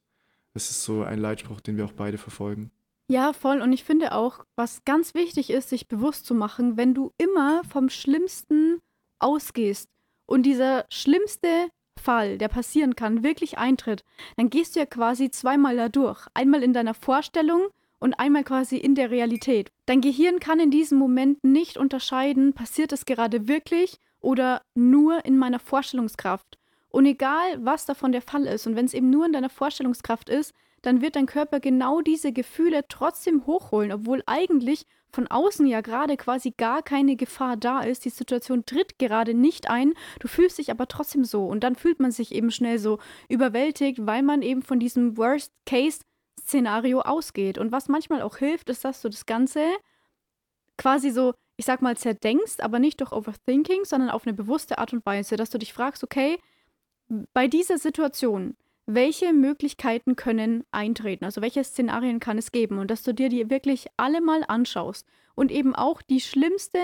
Das 0.54 0.70
ist 0.70 0.84
so 0.84 1.02
ein 1.02 1.18
Leitspruch, 1.18 1.60
den 1.60 1.76
wir 1.76 1.84
auch 1.84 1.92
beide 1.92 2.18
verfolgen. 2.18 2.70
Ja, 3.10 3.32
voll. 3.32 3.62
Und 3.62 3.72
ich 3.72 3.84
finde 3.84 4.12
auch, 4.12 4.44
was 4.54 4.84
ganz 4.84 5.14
wichtig 5.14 5.50
ist, 5.50 5.70
sich 5.70 5.88
bewusst 5.88 6.26
zu 6.26 6.34
machen, 6.34 6.76
wenn 6.76 6.94
du 6.94 7.12
immer 7.16 7.62
vom 7.64 7.88
Schlimmsten 7.88 8.80
ausgehst 9.18 9.88
und 10.26 10.44
dieser 10.44 10.84
schlimmste 10.90 11.68
Fall, 11.98 12.38
der 12.38 12.48
passieren 12.48 12.96
kann, 12.96 13.24
wirklich 13.24 13.58
eintritt, 13.58 14.04
dann 14.36 14.50
gehst 14.50 14.76
du 14.76 14.80
ja 14.80 14.86
quasi 14.86 15.30
zweimal 15.30 15.76
da 15.76 15.88
durch. 15.88 16.26
Einmal 16.34 16.62
in 16.62 16.72
deiner 16.72 16.94
Vorstellung 16.94 17.68
und 17.98 18.14
einmal 18.14 18.44
quasi 18.44 18.76
in 18.76 18.94
der 18.94 19.10
Realität. 19.10 19.70
Dein 19.86 20.00
Gehirn 20.00 20.40
kann 20.40 20.60
in 20.60 20.70
diesem 20.70 20.98
Moment 20.98 21.42
nicht 21.44 21.76
unterscheiden, 21.76 22.52
passiert 22.52 22.92
es 22.92 23.04
gerade 23.04 23.48
wirklich 23.48 23.98
oder 24.20 24.62
nur 24.74 25.24
in 25.24 25.38
meiner 25.38 25.58
Vorstellungskraft. 25.58 26.58
Und 26.90 27.06
egal, 27.06 27.58
was 27.64 27.86
davon 27.86 28.12
der 28.12 28.22
Fall 28.22 28.46
ist, 28.46 28.66
und 28.66 28.76
wenn 28.76 28.86
es 28.86 28.94
eben 28.94 29.10
nur 29.10 29.26
in 29.26 29.32
deiner 29.32 29.50
Vorstellungskraft 29.50 30.28
ist, 30.28 30.54
dann 30.82 31.02
wird 31.02 31.16
dein 31.16 31.26
Körper 31.26 31.60
genau 31.60 32.00
diese 32.00 32.32
Gefühle 32.32 32.84
trotzdem 32.88 33.46
hochholen, 33.46 33.92
obwohl 33.92 34.22
eigentlich 34.26 34.86
von 35.10 35.26
außen 35.26 35.66
ja 35.66 35.80
gerade 35.80 36.16
quasi 36.16 36.52
gar 36.56 36.82
keine 36.82 37.16
Gefahr 37.16 37.56
da 37.56 37.80
ist. 37.80 38.04
Die 38.04 38.10
Situation 38.10 38.66
tritt 38.66 38.98
gerade 38.98 39.34
nicht 39.34 39.70
ein, 39.70 39.94
du 40.20 40.28
fühlst 40.28 40.58
dich 40.58 40.70
aber 40.70 40.86
trotzdem 40.86 41.24
so. 41.24 41.46
Und 41.46 41.64
dann 41.64 41.76
fühlt 41.76 41.98
man 41.98 42.12
sich 42.12 42.34
eben 42.34 42.50
schnell 42.50 42.78
so 42.78 42.98
überwältigt, 43.28 44.06
weil 44.06 44.22
man 44.22 44.42
eben 44.42 44.62
von 44.62 44.78
diesem 44.78 45.16
Worst 45.16 45.52
Case 45.66 46.00
Szenario 46.38 47.00
ausgeht. 47.00 47.58
Und 47.58 47.72
was 47.72 47.88
manchmal 47.88 48.22
auch 48.22 48.36
hilft, 48.36 48.70
ist, 48.70 48.84
dass 48.84 49.02
du 49.02 49.08
das 49.08 49.26
Ganze 49.26 49.64
quasi 50.76 51.10
so, 51.10 51.34
ich 51.56 51.66
sag 51.66 51.82
mal, 51.82 51.96
zerdenkst, 51.96 52.60
aber 52.60 52.78
nicht 52.78 53.00
durch 53.00 53.12
Overthinking, 53.12 53.84
sondern 53.84 54.10
auf 54.10 54.26
eine 54.26 54.34
bewusste 54.34 54.78
Art 54.78 54.92
und 54.92 55.04
Weise, 55.04 55.36
dass 55.36 55.50
du 55.50 55.58
dich 55.58 55.72
fragst, 55.72 56.04
okay, 56.04 56.38
bei 57.32 57.48
dieser 57.48 57.78
Situation, 57.78 58.56
welche 58.86 59.32
Möglichkeiten 59.34 60.16
können 60.16 60.64
eintreten? 60.70 61.24
Also 61.24 61.42
welche 61.42 61.62
Szenarien 61.62 62.20
kann 62.20 62.38
es 62.38 62.52
geben? 62.52 62.78
Und 62.78 62.90
dass 62.90 63.02
du 63.02 63.12
dir 63.12 63.28
die 63.28 63.50
wirklich 63.50 63.86
alle 63.96 64.20
mal 64.20 64.44
anschaust 64.48 65.06
und 65.34 65.50
eben 65.50 65.74
auch 65.74 66.00
die 66.00 66.20
schlimmste 66.20 66.80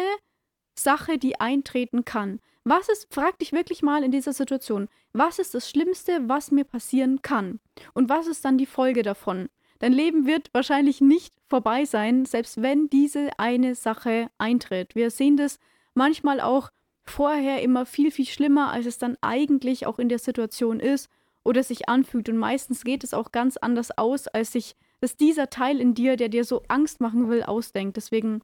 Sache, 0.78 1.18
die 1.18 1.40
eintreten 1.40 2.04
kann. 2.04 2.40
Was 2.64 2.88
ist, 2.88 3.12
frag 3.12 3.38
dich 3.38 3.52
wirklich 3.52 3.83
mal 3.83 4.02
in 4.02 4.11
dieser 4.11 4.33
Situation, 4.33 4.88
was 5.12 5.38
ist 5.38 5.54
das 5.54 5.68
Schlimmste, 5.68 6.28
was 6.28 6.50
mir 6.50 6.64
passieren 6.64 7.21
kann? 7.21 7.61
Und 7.92 8.09
was 8.09 8.26
ist 8.26 8.44
dann 8.44 8.59
die 8.59 8.66
Folge 8.66 9.02
davon? 9.02 9.49
Dein 9.80 9.92
Leben 9.92 10.26
wird 10.26 10.49
wahrscheinlich 10.52 11.00
nicht 11.00 11.35
vorbei 11.47 11.85
sein, 11.85 12.25
selbst 12.25 12.62
wenn 12.62 12.88
diese 12.88 13.30
eine 13.38 13.75
Sache 13.75 14.28
eintritt. 14.38 14.94
Wir 14.94 15.11
sehen 15.11 15.37
das 15.37 15.59
manchmal 15.92 16.40
auch 16.40 16.71
vorher 17.04 17.61
immer 17.61 17.85
viel, 17.85 18.11
viel 18.11 18.26
schlimmer, 18.26 18.73
als 18.73 18.87
es 18.87 18.97
dann 18.97 19.18
eigentlich 19.21 19.87
auch 19.87 19.99
in 19.99 20.09
der 20.09 20.18
Situation 20.18 20.80
ist 20.80 21.11
oder 21.44 21.62
sich 21.62 21.88
anfühlt. 21.88 22.30
Und 22.30 22.38
meistens 22.38 22.83
geht 22.83 23.04
es 23.04 23.12
auch 23.12 23.30
ganz 23.30 23.59
anders 23.59 23.97
aus, 23.99 24.26
als 24.26 24.52
sich 24.52 24.75
dass 25.04 25.18
dieser 25.18 25.50
Teil 25.50 25.83
in 25.83 25.92
dir, 25.92 26.16
der 26.16 26.30
dir 26.30 26.44
so 26.44 26.62
Angst 26.68 27.02
machen 27.02 27.28
will, 27.28 27.42
ausdenkt. 27.42 27.99
Deswegen 27.99 28.40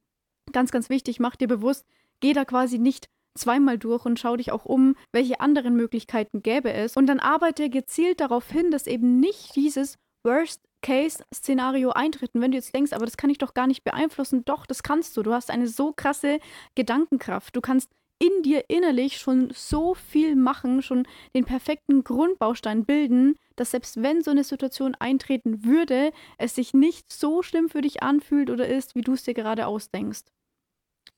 ganz, 0.52 0.70
ganz 0.70 0.90
wichtig, 0.90 1.18
mach 1.18 1.34
dir 1.34 1.48
bewusst, 1.48 1.86
geh 2.20 2.34
da 2.34 2.44
quasi 2.44 2.78
nicht 2.78 3.08
zweimal 3.37 3.78
durch 3.78 4.04
und 4.04 4.18
schau 4.18 4.37
dich 4.37 4.52
auch 4.52 4.64
um, 4.64 4.96
welche 5.12 5.40
anderen 5.40 5.75
Möglichkeiten 5.75 6.42
gäbe 6.42 6.72
es. 6.72 6.96
Und 6.96 7.06
dann 7.06 7.20
arbeite 7.20 7.70
gezielt 7.70 8.20
darauf 8.20 8.50
hin, 8.50 8.70
dass 8.70 8.87
eben 8.87 9.20
nicht 9.20 9.56
dieses 9.56 9.96
Worst-Case-Szenario 10.25 11.90
eintritt. 11.90 12.34
Und 12.34 12.40
wenn 12.42 12.50
du 12.50 12.58
jetzt 12.58 12.75
denkst, 12.75 12.92
aber 12.92 13.06
das 13.06 13.16
kann 13.16 13.30
ich 13.30 13.38
doch 13.38 13.54
gar 13.54 13.66
nicht 13.66 13.84
beeinflussen, 13.84 14.44
doch, 14.44 14.66
das 14.66 14.82
kannst 14.82 15.16
du. 15.16 15.22
Du 15.22 15.32
hast 15.32 15.50
eine 15.50 15.68
so 15.68 15.92
krasse 15.92 16.38
Gedankenkraft. 16.75 17.56
Du 17.56 17.60
kannst 17.60 17.90
in 18.20 18.42
dir 18.42 18.64
innerlich 18.68 19.16
schon 19.16 19.50
so 19.54 19.94
viel 19.94 20.37
machen, 20.37 20.82
schon 20.82 21.06
den 21.34 21.46
perfekten 21.46 22.04
Grundbaustein 22.04 22.84
bilden, 22.84 23.34
dass 23.56 23.70
selbst 23.70 24.02
wenn 24.02 24.22
so 24.22 24.30
eine 24.30 24.44
Situation 24.44 24.94
eintreten 24.94 25.64
würde, 25.64 26.12
es 26.37 26.54
sich 26.54 26.75
nicht 26.75 27.10
so 27.10 27.42
schlimm 27.42 27.70
für 27.70 27.80
dich 27.80 28.02
anfühlt 28.02 28.50
oder 28.50 28.68
ist, 28.68 28.94
wie 28.94 29.00
du 29.00 29.14
es 29.14 29.22
dir 29.22 29.32
gerade 29.32 29.66
ausdenkst. 29.66 30.26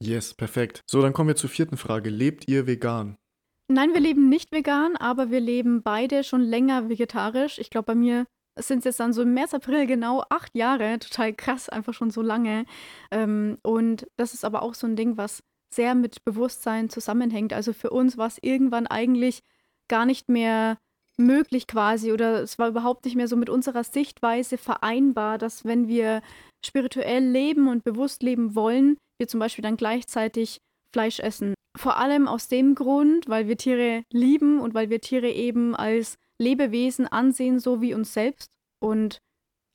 Yes, 0.03 0.33
perfekt. 0.33 0.81
So, 0.85 1.01
dann 1.01 1.13
kommen 1.13 1.29
wir 1.29 1.37
zur 1.37 1.49
vierten 1.49 1.77
Frage. 1.77 2.09
Lebt 2.09 2.49
ihr 2.49 2.67
vegan? 2.67 3.15
Nein, 3.69 3.93
wir 3.93 4.01
leben 4.01 4.27
nicht 4.27 4.51
vegan, 4.51 4.97
aber 4.97 5.31
wir 5.31 5.39
leben 5.39 5.81
beide 5.81 6.25
schon 6.25 6.41
länger 6.41 6.89
vegetarisch. 6.89 7.57
Ich 7.57 7.69
glaube, 7.69 7.85
bei 7.85 7.95
mir 7.95 8.25
sind 8.59 8.79
es 8.79 8.83
jetzt 8.83 8.99
dann 8.99 9.13
so 9.13 9.21
im 9.21 9.33
März, 9.33 9.53
April 9.53 9.87
genau 9.87 10.25
acht 10.29 10.53
Jahre. 10.55 10.99
Total 10.99 11.33
krass, 11.33 11.69
einfach 11.69 11.93
schon 11.93 12.11
so 12.11 12.21
lange. 12.21 12.65
Ähm, 13.11 13.57
und 13.63 14.05
das 14.17 14.33
ist 14.33 14.43
aber 14.43 14.61
auch 14.61 14.73
so 14.73 14.87
ein 14.87 14.97
Ding, 14.97 15.15
was 15.15 15.41
sehr 15.73 15.95
mit 15.95 16.25
Bewusstsein 16.25 16.89
zusammenhängt. 16.89 17.53
Also 17.53 17.71
für 17.71 17.89
uns 17.89 18.17
war 18.17 18.27
es 18.27 18.39
irgendwann 18.41 18.87
eigentlich 18.87 19.39
gar 19.87 20.05
nicht 20.05 20.27
mehr 20.27 20.77
möglich 21.17 21.65
quasi 21.65 22.11
oder 22.11 22.41
es 22.41 22.59
war 22.59 22.67
überhaupt 22.67 23.05
nicht 23.05 23.15
mehr 23.15 23.29
so 23.29 23.37
mit 23.37 23.49
unserer 23.49 23.85
Sichtweise 23.85 24.57
vereinbar, 24.57 25.37
dass 25.37 25.63
wenn 25.63 25.87
wir 25.87 26.21
spirituell 26.65 27.23
leben 27.23 27.69
und 27.69 27.83
bewusst 27.83 28.21
leben 28.21 28.55
wollen, 28.55 28.97
wir 29.23 29.27
zum 29.29 29.39
Beispiel 29.39 29.63
dann 29.63 29.77
gleichzeitig 29.77 30.59
Fleisch 30.91 31.19
essen. 31.19 31.53
Vor 31.77 31.97
allem 31.97 32.27
aus 32.27 32.49
dem 32.49 32.75
Grund, 32.75 33.27
weil 33.29 33.47
wir 33.47 33.57
Tiere 33.57 34.03
lieben 34.11 34.59
und 34.59 34.73
weil 34.73 34.89
wir 34.89 34.99
Tiere 35.01 35.31
eben 35.31 35.75
als 35.75 36.17
Lebewesen 36.39 37.07
ansehen, 37.07 37.59
so 37.59 37.81
wie 37.81 37.93
uns 37.93 38.13
selbst. 38.13 38.49
Und 38.79 39.19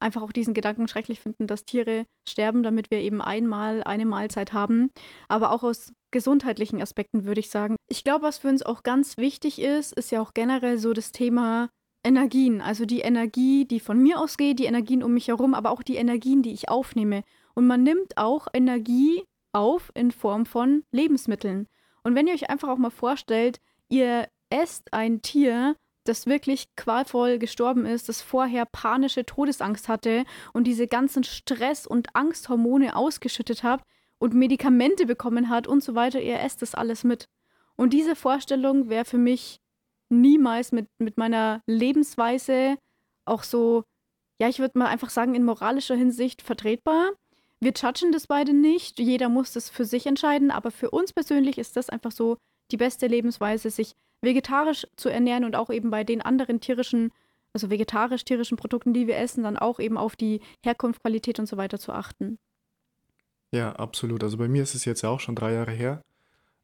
einfach 0.00 0.22
auch 0.22 0.32
diesen 0.32 0.54
Gedanken 0.54 0.86
schrecklich 0.86 1.20
finden, 1.20 1.46
dass 1.46 1.64
Tiere 1.64 2.04
sterben, 2.28 2.62
damit 2.62 2.90
wir 2.90 2.98
eben 2.98 3.20
einmal 3.22 3.82
eine 3.82 4.04
Mahlzeit 4.04 4.52
haben. 4.52 4.90
Aber 5.28 5.50
auch 5.50 5.64
aus 5.64 5.92
gesundheitlichen 6.10 6.80
Aspekten 6.80 7.24
würde 7.24 7.40
ich 7.40 7.50
sagen. 7.50 7.76
Ich 7.88 8.04
glaube, 8.04 8.22
was 8.22 8.38
für 8.38 8.48
uns 8.48 8.62
auch 8.62 8.82
ganz 8.82 9.16
wichtig 9.16 9.60
ist, 9.60 9.92
ist 9.94 10.12
ja 10.12 10.20
auch 10.20 10.34
generell 10.34 10.78
so 10.78 10.92
das 10.92 11.10
Thema 11.10 11.70
Energien. 12.04 12.60
Also 12.60 12.84
die 12.84 13.00
Energie, 13.00 13.64
die 13.64 13.80
von 13.80 13.98
mir 13.98 14.20
ausgeht, 14.20 14.58
die 14.58 14.66
Energien 14.66 15.02
um 15.02 15.14
mich 15.14 15.28
herum, 15.28 15.54
aber 15.54 15.70
auch 15.70 15.82
die 15.82 15.96
Energien, 15.96 16.42
die 16.42 16.52
ich 16.52 16.68
aufnehme. 16.68 17.24
Und 17.54 17.66
man 17.66 17.82
nimmt 17.82 18.16
auch 18.18 18.46
Energie 18.54 19.24
auf 19.52 19.90
in 19.94 20.10
Form 20.10 20.46
von 20.46 20.84
Lebensmitteln. 20.92 21.66
Und 22.02 22.14
wenn 22.14 22.26
ihr 22.26 22.34
euch 22.34 22.50
einfach 22.50 22.68
auch 22.68 22.78
mal 22.78 22.90
vorstellt, 22.90 23.60
ihr 23.88 24.28
esst 24.50 24.92
ein 24.92 25.22
Tier, 25.22 25.76
das 26.04 26.26
wirklich 26.26 26.74
qualvoll 26.74 27.38
gestorben 27.38 27.84
ist, 27.84 28.08
das 28.08 28.22
vorher 28.22 28.64
panische 28.64 29.26
Todesangst 29.26 29.88
hatte 29.88 30.24
und 30.52 30.64
diese 30.64 30.86
ganzen 30.86 31.22
Stress- 31.24 31.86
und 31.86 32.08
Angsthormone 32.14 32.96
ausgeschüttet 32.96 33.62
hat 33.62 33.82
und 34.18 34.34
Medikamente 34.34 35.06
bekommen 35.06 35.48
hat 35.48 35.66
und 35.66 35.82
so 35.82 35.94
weiter, 35.94 36.20
ihr 36.20 36.40
esst 36.40 36.62
das 36.62 36.74
alles 36.74 37.04
mit. 37.04 37.28
Und 37.76 37.92
diese 37.92 38.16
Vorstellung 38.16 38.88
wäre 38.88 39.04
für 39.04 39.18
mich 39.18 39.60
niemals 40.08 40.72
mit, 40.72 40.88
mit 40.98 41.18
meiner 41.18 41.62
Lebensweise 41.66 42.76
auch 43.24 43.42
so, 43.42 43.84
ja, 44.40 44.48
ich 44.48 44.58
würde 44.58 44.78
mal 44.78 44.86
einfach 44.86 45.10
sagen, 45.10 45.34
in 45.34 45.44
moralischer 45.44 45.94
Hinsicht 45.94 46.42
vertretbar. 46.42 47.10
Wir 47.60 47.72
judgen 47.72 48.12
das 48.12 48.26
beide 48.26 48.52
nicht, 48.52 49.00
jeder 49.00 49.28
muss 49.28 49.52
das 49.52 49.68
für 49.68 49.84
sich 49.84 50.06
entscheiden, 50.06 50.50
aber 50.50 50.70
für 50.70 50.90
uns 50.90 51.12
persönlich 51.12 51.58
ist 51.58 51.76
das 51.76 51.90
einfach 51.90 52.12
so 52.12 52.36
die 52.70 52.76
beste 52.76 53.06
Lebensweise, 53.06 53.70
sich 53.70 53.94
vegetarisch 54.22 54.86
zu 54.96 55.08
ernähren 55.08 55.44
und 55.44 55.56
auch 55.56 55.70
eben 55.70 55.90
bei 55.90 56.04
den 56.04 56.20
anderen 56.22 56.60
tierischen, 56.60 57.12
also 57.52 57.70
vegetarisch-tierischen 57.70 58.56
Produkten, 58.56 58.92
die 58.92 59.06
wir 59.06 59.16
essen, 59.16 59.42
dann 59.42 59.56
auch 59.56 59.80
eben 59.80 59.96
auf 59.96 60.14
die 60.14 60.40
Herkunft, 60.64 61.02
Qualität 61.02 61.38
und 61.38 61.46
so 61.46 61.56
weiter 61.56 61.78
zu 61.78 61.92
achten. 61.92 62.38
Ja, 63.52 63.72
absolut. 63.72 64.22
Also 64.22 64.36
bei 64.36 64.48
mir 64.48 64.62
ist 64.62 64.74
es 64.74 64.84
jetzt 64.84 65.02
ja 65.02 65.08
auch 65.08 65.20
schon 65.20 65.34
drei 65.34 65.52
Jahre 65.52 65.72
her. 65.72 66.02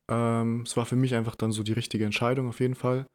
Ähm, 0.09 0.63
es 0.67 0.77
war 0.77 0.85
für 0.85 0.97
mich 0.97 1.15
einfach 1.15 1.35
dann 1.35 1.51
so 1.51 1.63
die 1.63 1.73
richtige 1.73 2.05
Entscheidung 2.05 2.49
auf 2.49 2.61
jeden 2.61 2.75
Fall. 2.75 3.07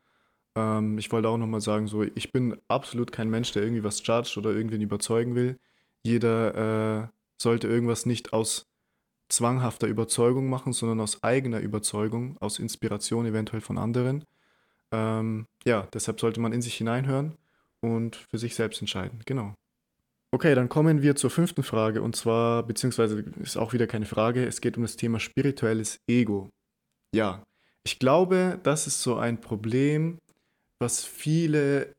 Ähm, 0.56 0.98
ich 0.98 1.12
wollte 1.12 1.30
auch 1.30 1.38
nochmal 1.38 1.62
sagen, 1.62 1.88
so, 1.88 2.04
ich 2.04 2.32
bin 2.32 2.58
absolut 2.68 3.12
kein 3.12 3.30
Mensch, 3.30 3.52
der 3.52 3.64
irgendwie 3.64 3.84
was 3.84 4.06
judgt 4.06 4.36
oder 4.38 4.52
irgendwen 4.52 4.82
überzeugen 4.82 5.36
will. 5.36 5.60
Jeder 6.04 7.04
äh, 7.04 7.08
sollte 7.42 7.68
irgendwas 7.68 8.06
nicht 8.06 8.34
aus 8.34 8.66
zwanghafter 9.30 9.88
Überzeugung 9.88 10.50
machen, 10.50 10.74
sondern 10.74 11.00
aus 11.00 11.24
eigener 11.24 11.60
Überzeugung, 11.60 12.38
aus 12.40 12.60
Inspiration 12.60 13.26
eventuell 13.26 13.62
von 13.62 13.78
anderen. 13.78 14.26
Ähm, 14.92 15.46
ja, 15.66 15.88
deshalb 15.94 16.20
sollte 16.20 16.40
man 16.40 16.52
in 16.52 16.62
sich 16.62 16.76
hineinhören 16.76 17.38
und 17.82 18.16
für 18.16 18.38
sich 18.38 18.56
selbst 18.56 18.82
entscheiden. 18.82 19.22
Genau. 19.26 19.54
Okay, 20.32 20.54
dann 20.54 20.70
kommen 20.70 21.02
wir 21.02 21.16
zur 21.16 21.30
fünften 21.30 21.64
Frage 21.64 22.02
und 22.02 22.16
zwar, 22.16 22.64
beziehungsweise 22.64 23.24
ist 23.42 23.58
auch 23.58 23.74
wieder 23.74 23.88
keine 23.88 24.06
Frage, 24.06 24.46
es 24.46 24.62
geht 24.62 24.78
um 24.78 24.84
das 24.84 24.96
Thema 24.96 25.20
spirituelles 25.20 26.00
Ego. 26.08 26.50
Ja, 27.14 27.44
ich 27.84 27.98
glaube, 27.98 28.60
das 28.62 28.86
ist 28.86 29.02
so 29.02 29.16
ein 29.16 29.42
Problem, 29.42 30.20
was 30.78 31.04
viele 31.04 31.94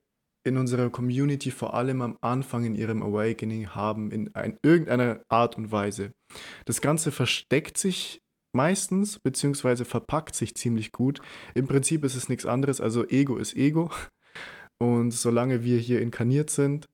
in 0.44 0.56
unserer 0.56 0.90
Community 0.90 1.50
vor 1.50 1.75
allem 1.75 2.02
am 2.02 2.16
Anfang 2.20 2.64
in 2.64 2.75
ihrem 2.75 3.02
Awakening 3.02 3.70
haben, 3.70 4.11
in 4.11 4.35
ein, 4.35 4.59
irgendeiner 4.62 5.20
Art 5.28 5.56
und 5.56 5.70
Weise. 5.70 6.12
Das 6.64 6.80
Ganze 6.80 7.12
versteckt 7.12 7.76
sich 7.78 8.20
meistens, 8.52 9.18
beziehungsweise 9.18 9.85
verpackt 9.85 10.35
sich 10.35 10.54
ziemlich 10.54 10.92
gut. 10.92 11.20
Im 11.54 11.66
Prinzip 11.66 12.04
ist 12.04 12.16
es 12.16 12.28
nichts 12.28 12.47
anderes, 12.47 12.80
also 12.80 13.06
Ego 13.06 13.37
ist 13.37 13.54
Ego. 13.56 13.90
Und 14.82 15.12
solange 15.12 15.62
wir 15.62 15.78
hier 15.78 16.00
inkarniert 16.00 16.49
sind 16.50 16.87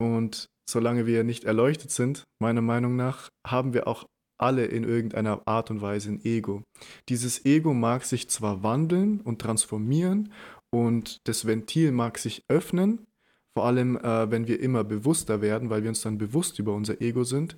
und 0.00 0.48
solange 0.68 1.06
wir 1.06 1.22
nicht 1.22 1.44
erleuchtet 1.44 1.90
sind, 1.90 2.24
meiner 2.42 2.62
Meinung 2.62 2.96
nach, 2.96 3.28
haben 3.46 3.74
wir 3.74 3.86
auch 3.86 4.06
alle 4.40 4.66
in 4.66 4.84
irgendeiner 4.84 5.42
Art 5.46 5.70
und 5.70 5.80
Weise 5.80 6.10
ein 6.10 6.24
Ego. 6.24 6.62
Dieses 7.08 7.44
Ego 7.44 7.74
mag 7.74 8.04
sich 8.04 8.28
zwar 8.28 8.62
wandeln 8.62 9.20
und 9.20 9.40
transformieren 9.40 10.32
und 10.70 11.26
das 11.28 11.46
Ventil 11.46 11.92
mag 11.92 12.18
sich 12.18 12.44
öffnen, 12.48 13.06
vor 13.54 13.64
allem 13.66 13.96
äh, 13.96 14.30
wenn 14.30 14.46
wir 14.46 14.60
immer 14.60 14.84
bewusster 14.84 15.40
werden, 15.40 15.70
weil 15.70 15.82
wir 15.82 15.88
uns 15.88 16.02
dann 16.02 16.18
bewusst 16.18 16.58
über 16.58 16.74
unser 16.74 17.00
Ego 17.00 17.24
sind. 17.24 17.56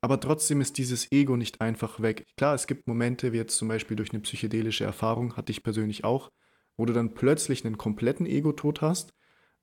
Aber 0.00 0.18
trotzdem 0.18 0.60
ist 0.60 0.78
dieses 0.78 1.10
Ego 1.12 1.36
nicht 1.36 1.60
einfach 1.60 2.02
weg. 2.02 2.26
Klar, 2.36 2.54
es 2.54 2.66
gibt 2.66 2.88
Momente, 2.88 3.32
wie 3.32 3.36
jetzt 3.36 3.56
zum 3.56 3.68
Beispiel 3.68 3.96
durch 3.96 4.10
eine 4.12 4.20
psychedelische 4.20 4.84
Erfahrung, 4.84 5.36
hatte 5.36 5.52
ich 5.52 5.62
persönlich 5.62 6.04
auch, 6.04 6.30
wo 6.76 6.84
du 6.84 6.92
dann 6.92 7.14
plötzlich 7.14 7.64
einen 7.64 7.78
kompletten 7.78 8.26
Ego-Tod 8.26 8.80
hast. 8.80 9.14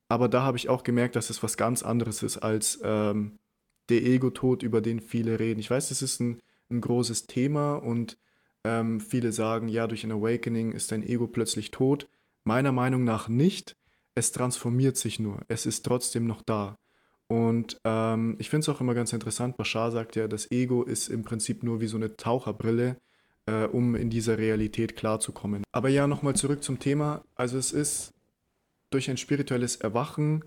Aber 0.08 0.30
da 0.30 0.44
habe 0.44 0.58
ich 0.58 0.70
auch 0.70 0.84
gemerkt, 0.84 1.16
dass 1.16 1.30
es 1.30 1.44
was 1.44 1.58
ganz 1.58 1.84
anderes 1.84 2.24
ist 2.24 2.38
als 2.38 2.80
ähm, 2.84 3.38
der 3.90 4.04
Ego-Tod, 4.04 4.64
über 4.64 4.82
den 4.82 5.02
viele 5.02 5.40
reden. 5.40 5.60
Ich 5.60 5.70
weiß, 5.70 5.90
das 5.90 6.02
ist 6.02 6.22
ein, 6.22 6.42
ein 6.70 6.82
großes 6.82 7.28
Thema 7.28 7.76
und 7.76 8.18
ähm, 8.64 9.02
viele 9.02 9.32
sagen, 9.32 9.68
ja, 9.68 9.88
durch 9.88 10.04
ein 10.04 10.12
Awakening 10.12 10.72
ist 10.72 10.92
dein 10.92 11.04
Ego 11.04 11.28
plötzlich 11.28 11.72
tot. 11.72 12.08
Meiner 12.44 12.72
Meinung 12.72 13.04
nach 13.04 13.28
nicht. 13.28 13.76
Es 14.16 14.32
transformiert 14.32 14.98
sich 14.98 15.20
nur. 15.20 15.40
Es 15.48 15.66
ist 15.66 15.86
trotzdem 15.86 16.26
noch 16.26 16.42
da. 16.42 16.76
Und 17.28 17.80
ähm, 17.84 18.36
ich 18.40 18.50
finde 18.50 18.64
es 18.64 18.70
auch 18.70 18.82
immer 18.82 18.96
ganz 18.96 19.14
interessant. 19.14 19.56
Bashar 19.56 19.92
sagt 19.92 20.16
ja, 20.16 20.28
das 20.28 20.50
Ego 20.52 20.84
ist 20.84 21.10
im 21.10 21.24
Prinzip 21.24 21.64
nur 21.64 21.80
wie 21.80 21.88
so 21.88 21.98
eine 21.98 22.18
Taucherbrille, 22.18 22.98
äh, 23.46 23.66
um 23.66 23.96
in 23.96 24.10
dieser 24.10 24.38
Realität 24.38 24.96
klarzukommen. 24.96 25.64
Aber 25.72 25.90
ja, 25.90 26.08
nochmal 26.08 26.36
zurück 26.36 26.64
zum 26.64 26.80
Thema. 26.80 27.24
Also 27.36 27.58
es 27.58 27.72
ist 27.72 28.14
durch 28.90 29.10
ein 29.10 29.18
spirituelles 29.18 29.76
Erwachen 29.76 30.44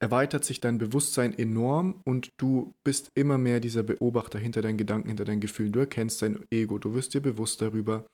erweitert 0.00 0.44
sich 0.44 0.60
dein 0.60 0.78
Bewusstsein 0.78 1.36
enorm 1.36 2.00
und 2.04 2.30
du 2.36 2.74
bist 2.84 3.10
immer 3.14 3.38
mehr 3.38 3.60
dieser 3.60 3.82
Beobachter 3.82 4.38
hinter 4.38 4.62
deinen 4.62 4.78
Gedanken, 4.78 5.08
hinter 5.08 5.24
deinen 5.24 5.40
Gefühlen. 5.40 5.72
Du 5.72 5.80
erkennst 5.80 6.22
dein 6.22 6.44
Ego, 6.50 6.78
du 6.78 6.94
wirst 6.94 7.14
dir 7.14 7.20
bewusst 7.20 7.60
darüber. 7.62 8.06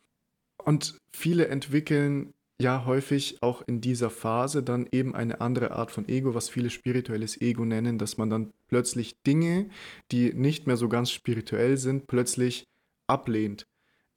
Und 0.64 0.99
viele 1.12 1.49
entwickeln 1.49 2.33
ja 2.61 2.84
häufig 2.87 3.42
auch 3.42 3.62
in 3.66 3.80
dieser 3.80 4.11
Phase 4.11 4.62
dann 4.62 4.87
eben 4.92 5.14
eine 5.14 5.40
andere 5.40 5.73
Art 5.73 5.90
von 5.90 6.08
Ego, 6.08 6.34
was 6.34 6.49
viele 6.49 6.70
spirituelles 6.70 7.40
Ego 7.40 7.64
nennen, 7.64 7.99
dass 7.99 8.16
man 8.16 8.30
dann 8.30 8.52
plötzlich 8.68 9.20
Dinge, 9.23 9.70
die 10.12 10.32
nicht 10.34 10.66
mehr 10.66 10.76
so 10.76 10.88
ganz 10.88 11.11
spirituell 11.11 11.76
sind, 11.76 12.06
plötzlich 12.06 12.66
ablehnt. 13.08 13.66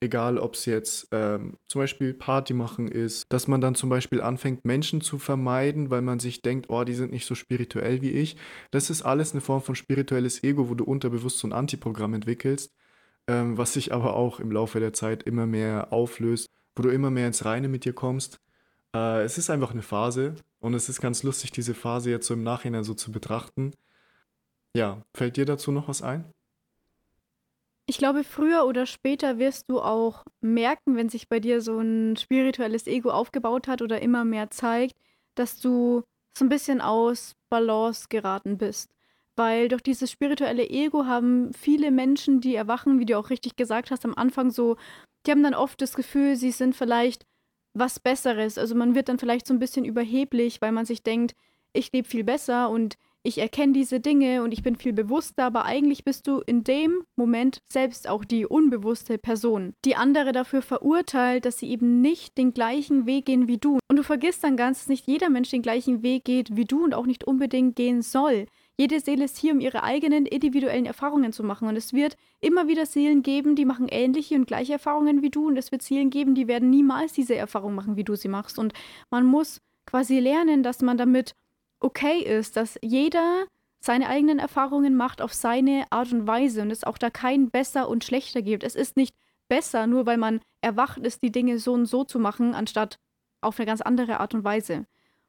egal 0.00 0.38
ob 0.38 0.54
es 0.54 0.64
jetzt 0.66 1.08
ähm, 1.12 1.56
zum 1.66 1.80
Beispiel 1.80 2.14
Party 2.14 2.54
machen 2.54 2.88
ist, 2.88 3.24
dass 3.30 3.48
man 3.48 3.60
dann 3.60 3.74
zum 3.74 3.90
Beispiel 3.90 4.20
anfängt, 4.20 4.64
Menschen 4.64 5.00
zu 5.00 5.18
vermeiden, 5.18 5.90
weil 5.90 6.02
man 6.02 6.20
sich 6.20 6.42
denkt, 6.42 6.70
oh, 6.70 6.84
die 6.84 6.94
sind 6.94 7.10
nicht 7.12 7.26
so 7.26 7.34
spirituell 7.34 8.00
wie 8.02 8.10
ich. 8.12 8.36
Das 8.70 8.90
ist 8.90 9.02
alles 9.02 9.32
eine 9.32 9.40
Form 9.40 9.62
von 9.62 9.74
spirituelles 9.74 10.42
Ego, 10.44 10.68
wo 10.68 10.74
du 10.74 10.84
unterbewusst 10.84 11.38
so 11.38 11.48
ein 11.48 11.52
Antiprogramm 11.52 12.14
entwickelst, 12.14 12.72
ähm, 13.26 13.58
was 13.58 13.72
sich 13.72 13.92
aber 13.92 14.14
auch 14.14 14.40
im 14.40 14.52
Laufe 14.52 14.80
der 14.80 14.92
Zeit 14.92 15.24
immer 15.24 15.46
mehr 15.46 15.92
auflöst, 15.92 16.50
wo 16.78 16.82
du 16.82 16.90
immer 16.90 17.10
mehr 17.10 17.26
ins 17.26 17.44
Reine 17.44 17.68
mit 17.68 17.84
dir 17.84 17.92
kommst. 17.92 18.40
Äh, 18.94 19.22
es 19.22 19.38
ist 19.38 19.50
einfach 19.50 19.72
eine 19.72 19.82
Phase 19.82 20.36
und 20.60 20.74
es 20.74 20.88
ist 20.88 21.00
ganz 21.00 21.22
lustig, 21.22 21.50
diese 21.50 21.74
Phase 21.74 22.10
jetzt 22.10 22.26
so 22.26 22.34
im 22.34 22.42
Nachhinein 22.42 22.84
so 22.84 22.94
zu 22.94 23.12
betrachten. 23.12 23.72
Ja, 24.74 25.02
fällt 25.14 25.36
dir 25.36 25.44
dazu 25.44 25.72
noch 25.72 25.88
was 25.88 26.02
ein? 26.02 26.24
Ich 27.86 27.96
glaube, 27.96 28.22
früher 28.22 28.66
oder 28.66 28.84
später 28.84 29.38
wirst 29.38 29.70
du 29.70 29.80
auch 29.80 30.24
merken, 30.42 30.94
wenn 30.94 31.08
sich 31.08 31.28
bei 31.28 31.40
dir 31.40 31.62
so 31.62 31.78
ein 31.78 32.16
spirituelles 32.16 32.86
Ego 32.86 33.10
aufgebaut 33.10 33.66
hat 33.66 33.80
oder 33.80 34.02
immer 34.02 34.24
mehr 34.26 34.50
zeigt, 34.50 34.94
dass 35.34 35.58
du 35.58 36.02
so 36.36 36.44
ein 36.44 36.50
bisschen 36.50 36.82
aus 36.82 37.32
Balance 37.48 38.06
geraten 38.10 38.58
bist. 38.58 38.90
Weil 39.36 39.68
durch 39.68 39.82
dieses 39.82 40.10
spirituelle 40.10 40.68
Ego 40.68 41.06
haben 41.06 41.54
viele 41.54 41.90
Menschen, 41.90 42.40
die 42.40 42.54
erwachen, 42.56 42.98
wie 42.98 43.06
du 43.06 43.16
auch 43.16 43.30
richtig 43.30 43.56
gesagt 43.56 43.90
hast, 43.90 44.04
am 44.04 44.14
Anfang 44.14 44.50
so, 44.50 44.76
die 45.26 45.30
haben 45.30 45.42
dann 45.42 45.54
oft 45.54 45.80
das 45.80 45.94
Gefühl, 45.94 46.36
sie 46.36 46.50
sind 46.50 46.74
vielleicht 46.74 47.26
was 47.74 48.00
Besseres. 48.00 48.58
Also 48.58 48.74
man 48.74 48.94
wird 48.94 49.08
dann 49.08 49.18
vielleicht 49.18 49.46
so 49.46 49.54
ein 49.54 49.58
bisschen 49.58 49.84
überheblich, 49.84 50.60
weil 50.60 50.72
man 50.72 50.86
sich 50.86 51.02
denkt, 51.02 51.34
ich 51.72 51.92
lebe 51.92 52.08
viel 52.08 52.24
besser 52.24 52.70
und 52.70 52.96
ich 53.22 53.38
erkenne 53.38 53.72
diese 53.72 54.00
Dinge 54.00 54.42
und 54.42 54.52
ich 54.52 54.62
bin 54.62 54.76
viel 54.76 54.92
bewusster, 54.92 55.44
aber 55.44 55.64
eigentlich 55.64 56.04
bist 56.04 56.26
du 56.26 56.40
in 56.40 56.64
dem 56.64 57.02
Moment 57.16 57.58
selbst 57.70 58.08
auch 58.08 58.24
die 58.24 58.46
unbewusste 58.46 59.18
Person, 59.18 59.74
die 59.84 59.96
andere 59.96 60.32
dafür 60.32 60.62
verurteilt, 60.62 61.44
dass 61.44 61.58
sie 61.58 61.68
eben 61.68 62.00
nicht 62.00 62.38
den 62.38 62.54
gleichen 62.54 63.06
Weg 63.06 63.26
gehen 63.26 63.48
wie 63.48 63.58
du. 63.58 63.80
Und 63.88 63.96
du 63.96 64.02
vergisst 64.02 64.44
dann 64.44 64.56
ganz, 64.56 64.78
dass 64.78 64.88
nicht 64.88 65.06
jeder 65.06 65.30
Mensch 65.30 65.50
den 65.50 65.62
gleichen 65.62 66.02
Weg 66.02 66.24
geht 66.24 66.56
wie 66.56 66.64
du 66.64 66.84
und 66.84 66.94
auch 66.94 67.06
nicht 67.06 67.24
unbedingt 67.24 67.76
gehen 67.76 68.02
soll. 68.02 68.46
Jede 68.80 69.00
Seele 69.00 69.24
ist 69.24 69.36
hier, 69.36 69.52
um 69.52 69.60
ihre 69.60 69.82
eigenen 69.82 70.24
individuellen 70.24 70.86
Erfahrungen 70.86 71.32
zu 71.32 71.42
machen. 71.42 71.66
Und 71.66 71.74
es 71.74 71.92
wird 71.92 72.16
immer 72.40 72.68
wieder 72.68 72.86
Seelen 72.86 73.22
geben, 73.22 73.56
die 73.56 73.64
machen 73.64 73.88
ähnliche 73.90 74.36
und 74.36 74.46
gleiche 74.46 74.74
Erfahrungen 74.74 75.20
wie 75.20 75.30
du. 75.30 75.48
Und 75.48 75.56
es 75.56 75.72
wird 75.72 75.82
Seelen 75.82 76.10
geben, 76.10 76.36
die 76.36 76.46
werden 76.46 76.70
niemals 76.70 77.12
diese 77.12 77.34
Erfahrung 77.34 77.74
machen, 77.74 77.96
wie 77.96 78.04
du 78.04 78.14
sie 78.14 78.28
machst. 78.28 78.56
Und 78.56 78.72
man 79.10 79.26
muss 79.26 79.60
quasi 79.84 80.20
lernen, 80.20 80.62
dass 80.62 80.80
man 80.80 80.96
damit 80.96 81.34
okay 81.80 82.20
ist, 82.20 82.56
dass 82.56 82.78
jeder 82.80 83.46
seine 83.80 84.08
eigenen 84.08 84.38
Erfahrungen 84.38 84.94
macht 84.96 85.22
auf 85.22 85.34
seine 85.34 85.84
Art 85.90 86.12
und 86.12 86.28
Weise 86.28 86.62
und 86.62 86.70
es 86.70 86.84
auch 86.84 86.98
da 86.98 87.10
kein 87.10 87.50
besser 87.50 87.88
und 87.88 88.04
schlechter 88.04 88.42
gibt. 88.42 88.62
Es 88.62 88.76
ist 88.76 88.96
nicht 88.96 89.14
besser, 89.48 89.88
nur 89.88 90.06
weil 90.06 90.18
man 90.18 90.40
erwacht 90.60 90.98
ist, 90.98 91.22
die 91.22 91.32
Dinge 91.32 91.58
so 91.58 91.72
und 91.72 91.86
so 91.86 92.04
zu 92.04 92.18
machen, 92.18 92.54
anstatt 92.54 92.98
auf 93.40 93.58
eine 93.58 93.66
ganz 93.66 93.80
andere 93.80 94.20
Art 94.20 94.34
und 94.34 94.44
Weise. 94.44 94.86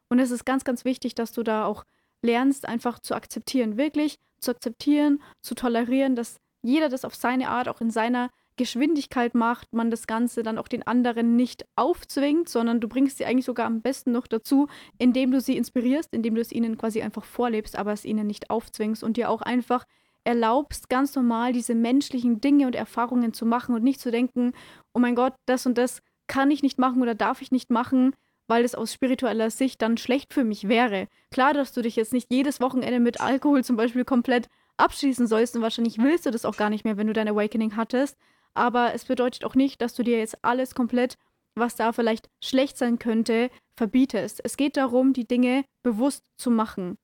Und 0.09 0.19
es 0.19 0.31
ist 0.31 0.45
ganz, 0.45 0.63
ganz 0.63 0.85
wichtig, 0.85 1.15
dass 1.15 1.31
du 1.31 1.43
da 1.43 1.65
auch 1.65 1.83
lernst, 2.21 2.67
einfach 2.67 2.99
zu 2.99 3.15
akzeptieren, 3.15 3.77
wirklich 3.77 4.15
zu 4.39 4.51
akzeptieren, 4.51 5.21
zu 5.41 5.55
tolerieren, 5.55 6.15
dass 6.15 6.37
jeder 6.61 6.89
das 6.89 7.05
auf 7.05 7.15
seine 7.15 7.49
Art, 7.49 7.69
auch 7.69 7.81
in 7.81 7.91
seiner 7.91 8.29
Geschwindigkeit 8.57 9.35
macht, 9.35 9.73
man 9.73 9.89
das 9.89 10.05
Ganze 10.05 10.43
dann 10.43 10.57
auch 10.57 10.67
den 10.67 10.85
anderen 10.85 11.37
nicht 11.37 11.65
aufzwingt, 11.77 12.49
sondern 12.49 12.81
du 12.81 12.89
bringst 12.89 13.17
sie 13.17 13.25
eigentlich 13.25 13.45
sogar 13.45 13.65
am 13.65 13.81
besten 13.81 14.11
noch 14.11 14.27
dazu, 14.27 14.67
indem 14.97 15.31
du 15.31 15.39
sie 15.39 15.55
inspirierst, 15.55 16.09
indem 16.13 16.35
du 16.35 16.41
es 16.41 16.51
ihnen 16.51 16.77
quasi 16.77 17.01
einfach 17.01 17.23
vorlebst, 17.23 17.77
aber 17.77 17.93
es 17.93 18.03
ihnen 18.03 18.27
nicht 18.27 18.49
aufzwingst 18.49 19.01
und 19.01 19.15
dir 19.15 19.29
auch 19.29 19.41
einfach 19.41 19.85
erlaubst, 20.25 20.89
ganz 20.89 21.15
normal 21.15 21.53
diese 21.53 21.73
menschlichen 21.73 22.41
Dinge 22.41 22.67
und 22.67 22.75
Erfahrungen 22.75 23.33
zu 23.33 23.45
machen 23.45 23.73
und 23.75 23.83
nicht 23.83 24.01
zu 24.01 24.11
denken, 24.11 24.51
oh 24.93 24.99
mein 24.99 25.15
Gott, 25.15 25.33
das 25.45 25.65
und 25.65 25.77
das 25.77 26.01
kann 26.27 26.51
ich 26.51 26.61
nicht 26.61 26.77
machen 26.77 27.01
oder 27.01 27.15
darf 27.15 27.41
ich 27.41 27.51
nicht 27.51 27.69
machen, 27.71 28.13
weil 28.49 28.65
es 28.65 28.75
aus 28.75 28.91
spiritueller 28.91 29.51
Sicht 29.51 29.81
dann 29.81 29.97
schlecht 29.97 30.33
für 30.33 30.43
mich 30.43 30.67
wäre. 30.67 31.07
Klar, 31.31 31.53
dass 31.53 31.71
du 31.71 31.81
dich 31.81 31.95
jetzt 31.95 32.13
nicht 32.13 32.31
jedes 32.31 32.59
Wochenende 32.59 32.99
mit 32.99 33.21
Alkohol 33.21 33.63
zum 33.63 33.77
Beispiel 33.77 34.03
komplett 34.03 34.49
abschließen 34.77 35.27
sollst 35.27 35.55
und 35.55 35.61
wahrscheinlich 35.61 35.99
willst 35.99 36.25
du 36.25 36.31
das 36.31 36.45
auch 36.45 36.57
gar 36.57 36.69
nicht 36.69 36.83
mehr, 36.83 36.97
wenn 36.97 37.07
du 37.07 37.13
dein 37.13 37.27
Awakening 37.27 37.75
hattest, 37.75 38.17
aber 38.55 38.93
es 38.93 39.05
bedeutet 39.05 39.45
auch 39.45 39.55
nicht, 39.55 39.81
dass 39.81 39.93
du 39.93 40.03
dir 40.03 40.17
jetzt 40.17 40.43
alles 40.43 40.73
komplett, 40.73 41.17
was 41.55 41.75
da 41.75 41.93
vielleicht 41.93 42.29
schlecht 42.43 42.77
sein 42.77 42.97
könnte, 42.97 43.51
verbietest. 43.75 44.41
Es 44.43 44.57
geht 44.57 44.77
darum, 44.77 45.13
die 45.13 45.27
Dinge 45.27 45.63
bewusst 45.83 46.25
zu 46.37 46.49
machen. 46.49 46.97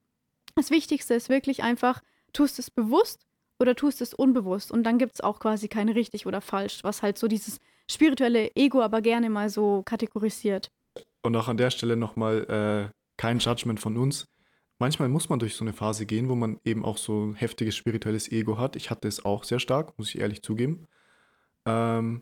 Das 0.56 0.72
Wichtigste 0.72 1.14
ist 1.14 1.30
wirklich 1.30 1.64
einfach, 1.64 2.02
tust 2.34 2.58
es 2.60 2.72
bewusst 2.72 3.26
oder 3.60 3.76
tust 3.76 4.02
es 4.02 4.14
unbewusst. 4.14 4.72
Und 4.72 4.84
dann 4.84 4.98
gibt 4.98 5.14
es 5.16 5.22
auch 5.22 5.40
quasi 5.40 5.68
kein 5.68 5.90
richtig 5.90 6.26
oder 6.26 6.42
falsch, 6.42 6.84
was 6.84 7.04
halt 7.04 7.18
so 7.18 7.28
dieses 7.28 7.60
spirituelle 7.90 8.52
Ego 8.56 8.82
aber 8.82 9.02
gerne 9.02 9.30
mal 9.30 9.50
so 9.50 9.84
kategorisiert. 9.84 10.72
Und 11.26 11.36
auch 11.36 11.48
an 11.48 11.58
der 11.58 11.72
Stelle 11.72 11.96
nochmal 11.96 12.92
äh, 12.92 12.94
kein 13.18 13.40
Judgment 13.40 13.80
von 13.80 13.98
uns. 13.98 14.28
Manchmal 14.78 15.10
muss 15.10 15.30
man 15.30 15.40
durch 15.40 15.56
so 15.56 15.64
eine 15.64 15.74
Phase 15.74 16.06
gehen, 16.06 16.30
wo 16.30 16.36
man 16.36 16.60
eben 16.64 16.86
auch 16.86 16.98
so 16.98 17.26
ein 17.26 17.36
heftiges 17.36 17.76
spirituelles 17.76 18.32
Ego 18.32 18.58
hat. 18.58 18.76
Ich 18.76 18.92
hatte 18.92 19.08
es 19.08 19.26
auch 19.26 19.44
sehr 19.44 19.60
stark, 19.60 19.98
muss 19.98 20.10
ich 20.10 20.20
ehrlich 20.20 20.44
zugeben. 20.44 20.88
Ähm, 21.66 22.22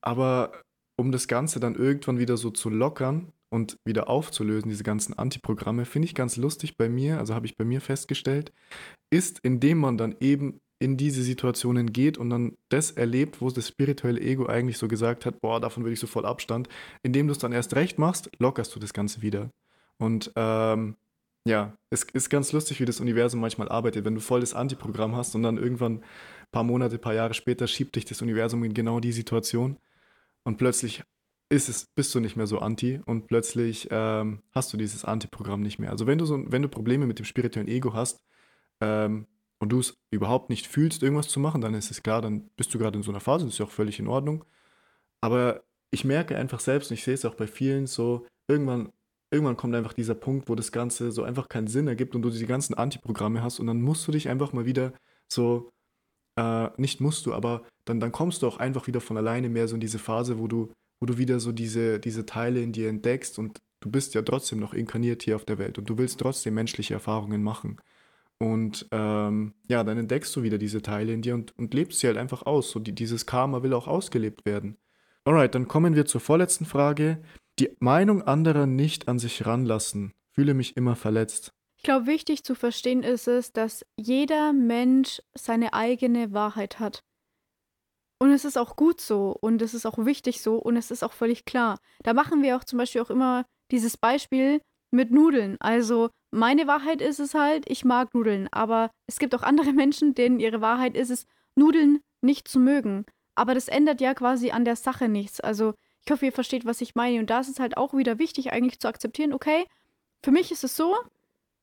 aber 0.00 0.62
um 0.96 1.10
das 1.10 1.26
Ganze 1.26 1.58
dann 1.58 1.74
irgendwann 1.74 2.18
wieder 2.18 2.36
so 2.36 2.50
zu 2.50 2.70
lockern 2.70 3.32
und 3.48 3.78
wieder 3.84 4.08
aufzulösen, 4.08 4.68
diese 4.68 4.84
ganzen 4.84 5.18
Antiprogramme, 5.18 5.84
finde 5.84 6.06
ich 6.06 6.14
ganz 6.14 6.36
lustig 6.36 6.76
bei 6.76 6.88
mir, 6.88 7.18
also 7.18 7.34
habe 7.34 7.46
ich 7.46 7.56
bei 7.56 7.64
mir 7.64 7.80
festgestellt, 7.80 8.52
ist, 9.10 9.40
indem 9.40 9.78
man 9.78 9.96
dann 9.98 10.14
eben 10.20 10.60
in 10.78 10.96
diese 10.96 11.22
Situationen 11.22 11.92
geht 11.92 12.18
und 12.18 12.30
dann 12.30 12.56
das 12.68 12.92
erlebt, 12.92 13.40
wo 13.40 13.50
das 13.50 13.68
spirituelle 13.68 14.20
Ego 14.20 14.46
eigentlich 14.46 14.78
so 14.78 14.88
gesagt 14.88 15.26
hat, 15.26 15.40
boah, 15.40 15.60
davon 15.60 15.84
will 15.84 15.92
ich 15.92 16.00
so 16.00 16.06
voll 16.06 16.24
Abstand, 16.24 16.68
indem 17.02 17.26
du 17.26 17.32
es 17.32 17.38
dann 17.38 17.52
erst 17.52 17.74
recht 17.74 17.98
machst, 17.98 18.30
lockerst 18.38 18.74
du 18.74 18.78
das 18.78 18.92
Ganze 18.92 19.22
wieder. 19.22 19.50
Und 19.98 20.32
ähm, 20.36 20.96
ja, 21.44 21.76
es 21.90 22.04
ist 22.04 22.30
ganz 22.30 22.52
lustig, 22.52 22.80
wie 22.80 22.84
das 22.84 23.00
Universum 23.00 23.40
manchmal 23.40 23.68
arbeitet, 23.68 24.04
wenn 24.04 24.14
du 24.14 24.20
voll 24.20 24.40
das 24.40 24.54
Antiprogramm 24.54 25.16
hast 25.16 25.34
und 25.34 25.42
dann 25.42 25.58
irgendwann 25.58 26.02
paar 26.52 26.64
Monate, 26.64 26.96
ein 26.96 27.00
paar 27.00 27.14
Jahre 27.14 27.34
später 27.34 27.66
schiebt 27.66 27.96
dich 27.96 28.04
das 28.04 28.22
Universum 28.22 28.64
in 28.64 28.74
genau 28.74 29.00
die 29.00 29.12
Situation 29.12 29.78
und 30.44 30.56
plötzlich 30.56 31.02
ist 31.50 31.68
es, 31.68 31.86
bist 31.94 32.14
du 32.14 32.20
nicht 32.20 32.36
mehr 32.36 32.46
so 32.46 32.58
anti 32.58 33.00
und 33.06 33.26
plötzlich 33.26 33.88
ähm, 33.90 34.42
hast 34.52 34.72
du 34.72 34.76
dieses 34.76 35.04
Anti-Programm 35.04 35.62
nicht 35.62 35.78
mehr. 35.78 35.90
Also 35.90 36.06
wenn 36.06 36.18
du 36.18 36.26
so, 36.26 36.42
wenn 36.46 36.62
du 36.62 36.68
Probleme 36.68 37.06
mit 37.06 37.18
dem 37.18 37.24
spirituellen 37.24 37.68
Ego 37.68 37.94
hast 37.94 38.22
ähm, 38.80 39.26
und 39.58 39.70
du 39.70 39.80
es 39.80 39.94
überhaupt 40.10 40.50
nicht 40.50 40.66
fühlst, 40.66 41.02
irgendwas 41.02 41.28
zu 41.28 41.40
machen, 41.40 41.60
dann 41.60 41.74
ist 41.74 41.90
es 41.90 42.02
klar, 42.02 42.22
dann 42.22 42.48
bist 42.56 42.72
du 42.74 42.78
gerade 42.78 42.96
in 42.96 43.02
so 43.02 43.10
einer 43.10 43.20
Phase, 43.20 43.44
das 43.44 43.54
ist 43.54 43.58
ja 43.58 43.66
auch 43.66 43.70
völlig 43.70 43.98
in 43.98 44.08
Ordnung. 44.08 44.44
Aber 45.20 45.62
ich 45.90 46.04
merke 46.04 46.36
einfach 46.36 46.60
selbst, 46.60 46.90
und 46.90 46.94
ich 46.94 47.04
sehe 47.04 47.14
es 47.14 47.24
auch 47.24 47.34
bei 47.34 47.46
vielen 47.46 47.86
so, 47.86 48.26
irgendwann, 48.46 48.92
irgendwann 49.30 49.56
kommt 49.56 49.74
einfach 49.74 49.92
dieser 49.94 50.14
Punkt, 50.14 50.48
wo 50.48 50.54
das 50.54 50.72
Ganze 50.72 51.12
so 51.12 51.22
einfach 51.22 51.48
keinen 51.48 51.66
Sinn 51.66 51.88
ergibt 51.88 52.14
und 52.14 52.22
du 52.22 52.30
die 52.30 52.46
ganzen 52.46 52.74
Anti-Programme 52.74 53.42
hast 53.42 53.60
und 53.60 53.66
dann 53.66 53.82
musst 53.82 54.06
du 54.06 54.12
dich 54.12 54.28
einfach 54.28 54.52
mal 54.52 54.66
wieder 54.66 54.92
so 55.28 55.70
äh, 56.38 56.70
nicht 56.76 57.00
musst 57.00 57.26
du, 57.26 57.34
aber 57.34 57.62
dann, 57.84 58.00
dann 58.00 58.12
kommst 58.12 58.42
du 58.42 58.46
auch 58.46 58.58
einfach 58.58 58.86
wieder 58.86 59.00
von 59.00 59.16
alleine 59.16 59.48
mehr 59.48 59.66
so 59.66 59.74
in 59.74 59.80
diese 59.80 59.98
Phase, 59.98 60.38
wo 60.38 60.46
du, 60.46 60.72
wo 61.00 61.06
du 61.06 61.18
wieder 61.18 61.40
so 61.40 61.52
diese, 61.52 61.98
diese 61.98 62.26
Teile 62.26 62.62
in 62.62 62.72
dir 62.72 62.88
entdeckst 62.88 63.38
und 63.38 63.58
du 63.80 63.90
bist 63.90 64.14
ja 64.14 64.22
trotzdem 64.22 64.60
noch 64.60 64.72
inkarniert 64.72 65.22
hier 65.22 65.36
auf 65.36 65.44
der 65.44 65.58
Welt 65.58 65.78
und 65.78 65.90
du 65.90 65.98
willst 65.98 66.20
trotzdem 66.20 66.54
menschliche 66.54 66.94
Erfahrungen 66.94 67.42
machen. 67.42 67.80
Und 68.38 68.86
ähm, 68.92 69.54
ja, 69.66 69.82
dann 69.82 69.98
entdeckst 69.98 70.34
du 70.36 70.42
wieder 70.42 70.58
diese 70.58 70.80
Teile 70.80 71.12
in 71.12 71.22
dir 71.22 71.34
und, 71.34 71.58
und 71.58 71.74
lebst 71.74 72.00
sie 72.00 72.06
halt 72.06 72.16
einfach 72.16 72.46
aus. 72.46 72.70
So 72.70 72.78
die, 72.78 72.94
dieses 72.94 73.26
Karma 73.26 73.62
will 73.62 73.72
auch 73.72 73.88
ausgelebt 73.88 74.46
werden. 74.46 74.76
Alright, 75.24 75.54
dann 75.54 75.68
kommen 75.68 75.94
wir 75.94 76.06
zur 76.06 76.20
vorletzten 76.20 76.64
Frage. 76.64 77.22
Die 77.58 77.70
Meinung 77.80 78.22
anderer 78.22 78.66
nicht 78.66 79.08
an 79.08 79.18
sich 79.18 79.44
ranlassen. 79.44 80.14
Fühle 80.30 80.54
mich 80.54 80.76
immer 80.76 80.94
verletzt. 80.94 81.52
Ich 81.76 81.82
glaube, 81.82 82.06
wichtig 82.06 82.44
zu 82.44 82.54
verstehen 82.54 83.02
ist 83.02 83.28
es, 83.28 83.52
dass 83.52 83.84
jeder 83.96 84.52
Mensch 84.52 85.20
seine 85.34 85.74
eigene 85.74 86.32
Wahrheit 86.32 86.78
hat. 86.80 87.04
Und 88.20 88.32
es 88.32 88.44
ist 88.44 88.58
auch 88.58 88.74
gut 88.74 89.00
so 89.00 89.36
und 89.40 89.62
es 89.62 89.74
ist 89.74 89.86
auch 89.86 90.04
wichtig 90.04 90.42
so 90.42 90.56
und 90.56 90.76
es 90.76 90.90
ist 90.90 91.04
auch 91.04 91.12
völlig 91.12 91.44
klar. 91.44 91.78
Da 92.02 92.14
machen 92.14 92.42
wir 92.42 92.56
auch 92.56 92.64
zum 92.64 92.78
Beispiel 92.78 93.00
auch 93.00 93.10
immer 93.10 93.46
dieses 93.70 93.96
Beispiel 93.96 94.60
mit 94.90 95.10
Nudeln. 95.10 95.56
Also 95.60 96.10
meine 96.30 96.66
Wahrheit 96.66 97.00
ist 97.00 97.20
es 97.20 97.34
halt, 97.34 97.64
ich 97.68 97.84
mag 97.84 98.14
Nudeln, 98.14 98.48
aber 98.52 98.90
es 99.06 99.18
gibt 99.18 99.34
auch 99.34 99.42
andere 99.42 99.72
Menschen, 99.74 100.14
denen 100.14 100.40
ihre 100.40 100.60
Wahrheit 100.60 100.96
ist 100.96 101.10
es, 101.10 101.26
Nudeln 101.54 102.00
nicht 102.20 102.48
zu 102.48 102.60
mögen. 102.60 103.04
Aber 103.34 103.54
das 103.54 103.68
ändert 103.68 104.00
ja 104.00 104.14
quasi 104.14 104.50
an 104.50 104.64
der 104.64 104.76
Sache 104.76 105.08
nichts. 105.08 105.40
Also 105.40 105.74
ich 106.04 106.10
hoffe, 106.10 106.26
ihr 106.26 106.32
versteht, 106.32 106.64
was 106.64 106.80
ich 106.80 106.94
meine. 106.94 107.20
Und 107.20 107.30
da 107.30 107.40
ist 107.40 107.48
es 107.48 107.60
halt 107.60 107.76
auch 107.76 107.94
wieder 107.94 108.18
wichtig, 108.18 108.52
eigentlich 108.52 108.80
zu 108.80 108.88
akzeptieren, 108.88 109.32
okay, 109.32 109.66
für 110.24 110.30
mich 110.30 110.50
ist 110.50 110.64
es 110.64 110.76
so, 110.76 110.96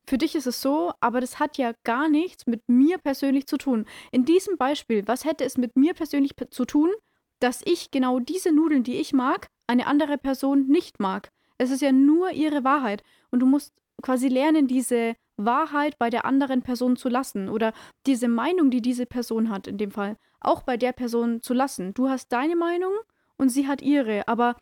für 0.07 0.17
dich 0.17 0.35
ist 0.35 0.45
es 0.45 0.61
so, 0.61 0.93
aber 0.99 1.19
das 1.19 1.39
hat 1.39 1.57
ja 1.57 1.73
gar 1.83 2.09
nichts 2.09 2.45
mit 2.45 2.61
mir 2.67 2.97
persönlich 2.99 3.47
zu 3.47 3.57
tun. 3.57 3.85
In 4.11 4.23
diesem 4.23 4.57
Beispiel, 4.57 5.07
was 5.07 5.25
hätte 5.25 5.43
es 5.43 5.57
mit 5.57 5.75
mir 5.75 5.93
persönlich 5.93 6.33
zu 6.51 6.65
tun, 6.65 6.91
dass 7.39 7.61
ich 7.65 7.91
genau 7.91 8.19
diese 8.19 8.51
Nudeln, 8.51 8.83
die 8.83 8.97
ich 8.97 9.13
mag, 9.13 9.47
eine 9.67 9.87
andere 9.87 10.17
Person 10.17 10.67
nicht 10.67 10.99
mag? 10.99 11.31
Es 11.57 11.71
ist 11.71 11.81
ja 11.81 11.91
nur 11.91 12.31
ihre 12.31 12.63
Wahrheit. 12.63 13.03
Und 13.31 13.39
du 13.39 13.45
musst 13.45 13.73
quasi 14.01 14.27
lernen, 14.27 14.67
diese 14.67 15.15
Wahrheit 15.37 15.97
bei 15.97 16.09
der 16.09 16.25
anderen 16.25 16.61
Person 16.61 16.95
zu 16.95 17.09
lassen 17.09 17.49
oder 17.49 17.73
diese 18.05 18.27
Meinung, 18.27 18.71
die 18.71 18.81
diese 18.81 19.05
Person 19.05 19.49
hat, 19.49 19.67
in 19.67 19.77
dem 19.77 19.91
Fall, 19.91 20.17
auch 20.39 20.63
bei 20.63 20.77
der 20.77 20.91
Person 20.91 21.41
zu 21.41 21.53
lassen. 21.53 21.93
Du 21.93 22.09
hast 22.09 22.31
deine 22.31 22.55
Meinung 22.55 22.93
und 23.37 23.49
sie 23.49 23.67
hat 23.67 23.81
ihre, 23.81 24.27
aber 24.27 24.55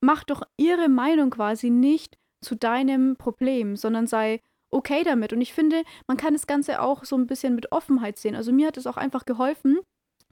mach 0.00 0.24
doch 0.24 0.42
ihre 0.56 0.88
Meinung 0.88 1.30
quasi 1.30 1.70
nicht 1.70 2.18
zu 2.40 2.54
deinem 2.56 3.16
Problem, 3.16 3.76
sondern 3.76 4.06
sei 4.06 4.40
okay 4.70 5.04
damit. 5.04 5.32
Und 5.32 5.40
ich 5.40 5.52
finde, 5.52 5.82
man 6.06 6.16
kann 6.16 6.34
das 6.34 6.46
Ganze 6.46 6.80
auch 6.80 7.04
so 7.04 7.16
ein 7.16 7.26
bisschen 7.26 7.54
mit 7.54 7.72
Offenheit 7.72 8.18
sehen. 8.18 8.34
Also 8.34 8.52
mir 8.52 8.68
hat 8.68 8.76
es 8.76 8.86
auch 8.86 8.96
einfach 8.96 9.24
geholfen, 9.24 9.78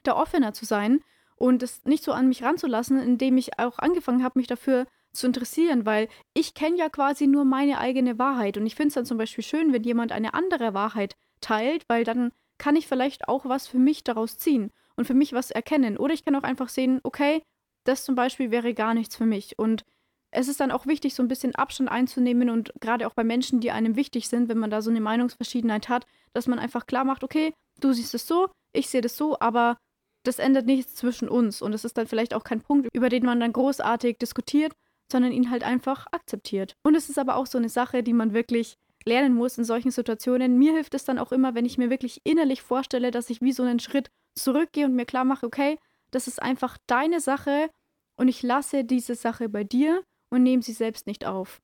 da 0.03 0.17
offener 0.17 0.53
zu 0.53 0.65
sein 0.65 1.01
und 1.37 1.63
es 1.63 1.85
nicht 1.85 2.05
so 2.05 2.13
an 2.13 2.29
mich 2.29 2.43
ranzulassen, 2.43 2.99
indem 2.99 3.37
ich 3.37 3.59
auch 3.59 3.79
angefangen 3.79 4.23
habe, 4.23 4.39
mich 4.39 4.47
dafür 4.47 4.87
zu 5.15 5.27
interessieren, 5.27 5.87
weil 5.87 6.09
ich 6.35 6.55
kenne 6.55 6.77
ja 6.77 6.89
quasi 6.89 7.27
nur 7.27 7.45
meine 7.45 7.79
eigene 7.79 8.19
Wahrheit. 8.19 8.57
Und 8.57 8.67
ich 8.67 8.75
finde 8.75 8.89
es 8.89 8.95
dann 8.95 9.07
zum 9.07 9.19
Beispiel 9.19 9.45
schön, 9.45 9.73
wenn 9.73 9.85
jemand 9.85 10.13
eine 10.13 10.35
andere 10.35 10.75
Wahrheit 10.75 11.17
teilt, 11.41 11.85
weil 11.89 12.05
dann 12.05 12.33
kann 12.59 12.77
ich 12.77 12.87
vielleicht 12.87 13.29
auch 13.29 13.47
was 13.47 13.67
für 13.67 13.79
mich 13.79 14.05
daraus 14.05 14.39
ziehen 14.39 14.71
und 14.97 15.07
für 15.07 15.15
mich 15.15 15.33
was 15.33 15.51
erkennen. 15.51 15.97
Oder 15.97 16.15
ich 16.15 16.25
kann 16.25 16.37
auch 16.37 16.43
einfach 16.43 16.69
sehen, 16.69 17.01
okay, 17.03 17.43
das 17.85 18.05
zum 18.05 18.15
Beispiel 18.15 18.51
wäre 18.51 18.75
gar 18.75 18.95
nichts 18.95 19.17
für 19.17 19.27
mich. 19.27 19.59
Und 19.59 19.85
es 20.31 20.49
ist 20.49 20.61
dann 20.61 20.73
auch 20.73 20.87
wichtig, 20.87 21.15
so 21.15 21.23
ein 21.23 21.29
bisschen 21.29 21.55
Abstand 21.55 21.91
einzunehmen 21.91 22.51
und 22.51 22.73
gerade 22.81 23.07
auch 23.07 23.15
bei 23.15 23.23
Menschen, 23.23 23.61
die 23.61 23.71
einem 23.71 23.95
wichtig 23.95 24.29
sind, 24.29 24.49
wenn 24.49 24.59
man 24.59 24.71
da 24.71 24.83
so 24.83 24.91
eine 24.91 25.01
Meinungsverschiedenheit 25.01 25.89
hat, 25.89 26.07
dass 26.33 26.49
man 26.49 26.59
einfach 26.59 26.87
klar 26.87 27.05
macht, 27.05 27.23
okay, 27.23 27.55
du 27.81 27.93
siehst 27.93 28.15
es 28.15 28.27
so, 28.27 28.49
ich 28.73 28.89
sehe 28.89 29.01
das 29.01 29.17
so, 29.17 29.39
aber 29.39 29.77
das 30.25 30.41
ändert 30.41 30.67
nichts 30.67 30.97
zwischen 30.97 31.29
uns 31.29 31.63
und 31.63 31.73
es 31.73 31.85
ist 31.85 31.97
dann 31.97 32.09
vielleicht 32.09 32.35
auch 32.35 32.43
kein 32.43 32.63
Punkt, 32.63 32.89
über 32.93 33.11
den 33.11 33.25
man 33.25 33.39
dann 33.39 33.53
großartig 33.53 34.19
diskutiert, 34.19 34.73
sondern 35.11 35.33
ihn 35.33 35.51
halt 35.51 35.65
einfach 35.65 36.07
akzeptiert. 36.13 36.75
Und 36.83 36.95
es 36.95 37.09
ist 37.09 37.19
aber 37.19 37.37
auch 37.37 37.47
so 37.47 37.59
eine 37.59 37.69
Sache, 37.69 38.03
die 38.03 38.13
man 38.13 38.33
wirklich 38.33 38.77
lernen 39.05 39.35
muss 39.35 39.59
in 39.59 39.65
solchen 39.65 39.91
Situationen. 39.91 40.59
Mir 40.59 40.73
hilft 40.73 40.95
es 40.95 41.05
dann 41.05 41.19
auch 41.19 41.33
immer, 41.33 41.55
wenn 41.55 41.67
ich 41.67 41.79
mir 41.79 41.91
wirklich 41.91 42.21
innerlich 42.25 42.63
vorstelle, 42.63 43.11
dass 43.11 43.31
ich 43.31 43.41
wie 43.41 43.53
so 43.53 43.63
einen 43.63 43.81
Schritt 43.81 44.11
zurückgehe 44.35 44.87
und 44.87 44.95
mir 44.95 45.05
klar 45.05 45.25
mache, 45.25 45.47
okay, 45.47 45.79
das 46.11 46.27
ist 46.27 46.41
einfach 46.41 46.79
deine 46.87 47.21
Sache 47.21 47.71
und 48.17 48.29
ich 48.29 48.43
lasse 48.43 48.85
diese 48.85 49.15
Sache 49.15 49.49
bei 49.49 49.65
dir 49.65 50.03
und 50.31 50.43
nehme 50.43 50.63
sie 50.63 50.73
selbst 50.73 51.07
nicht 51.07 51.25
auf. 51.25 51.61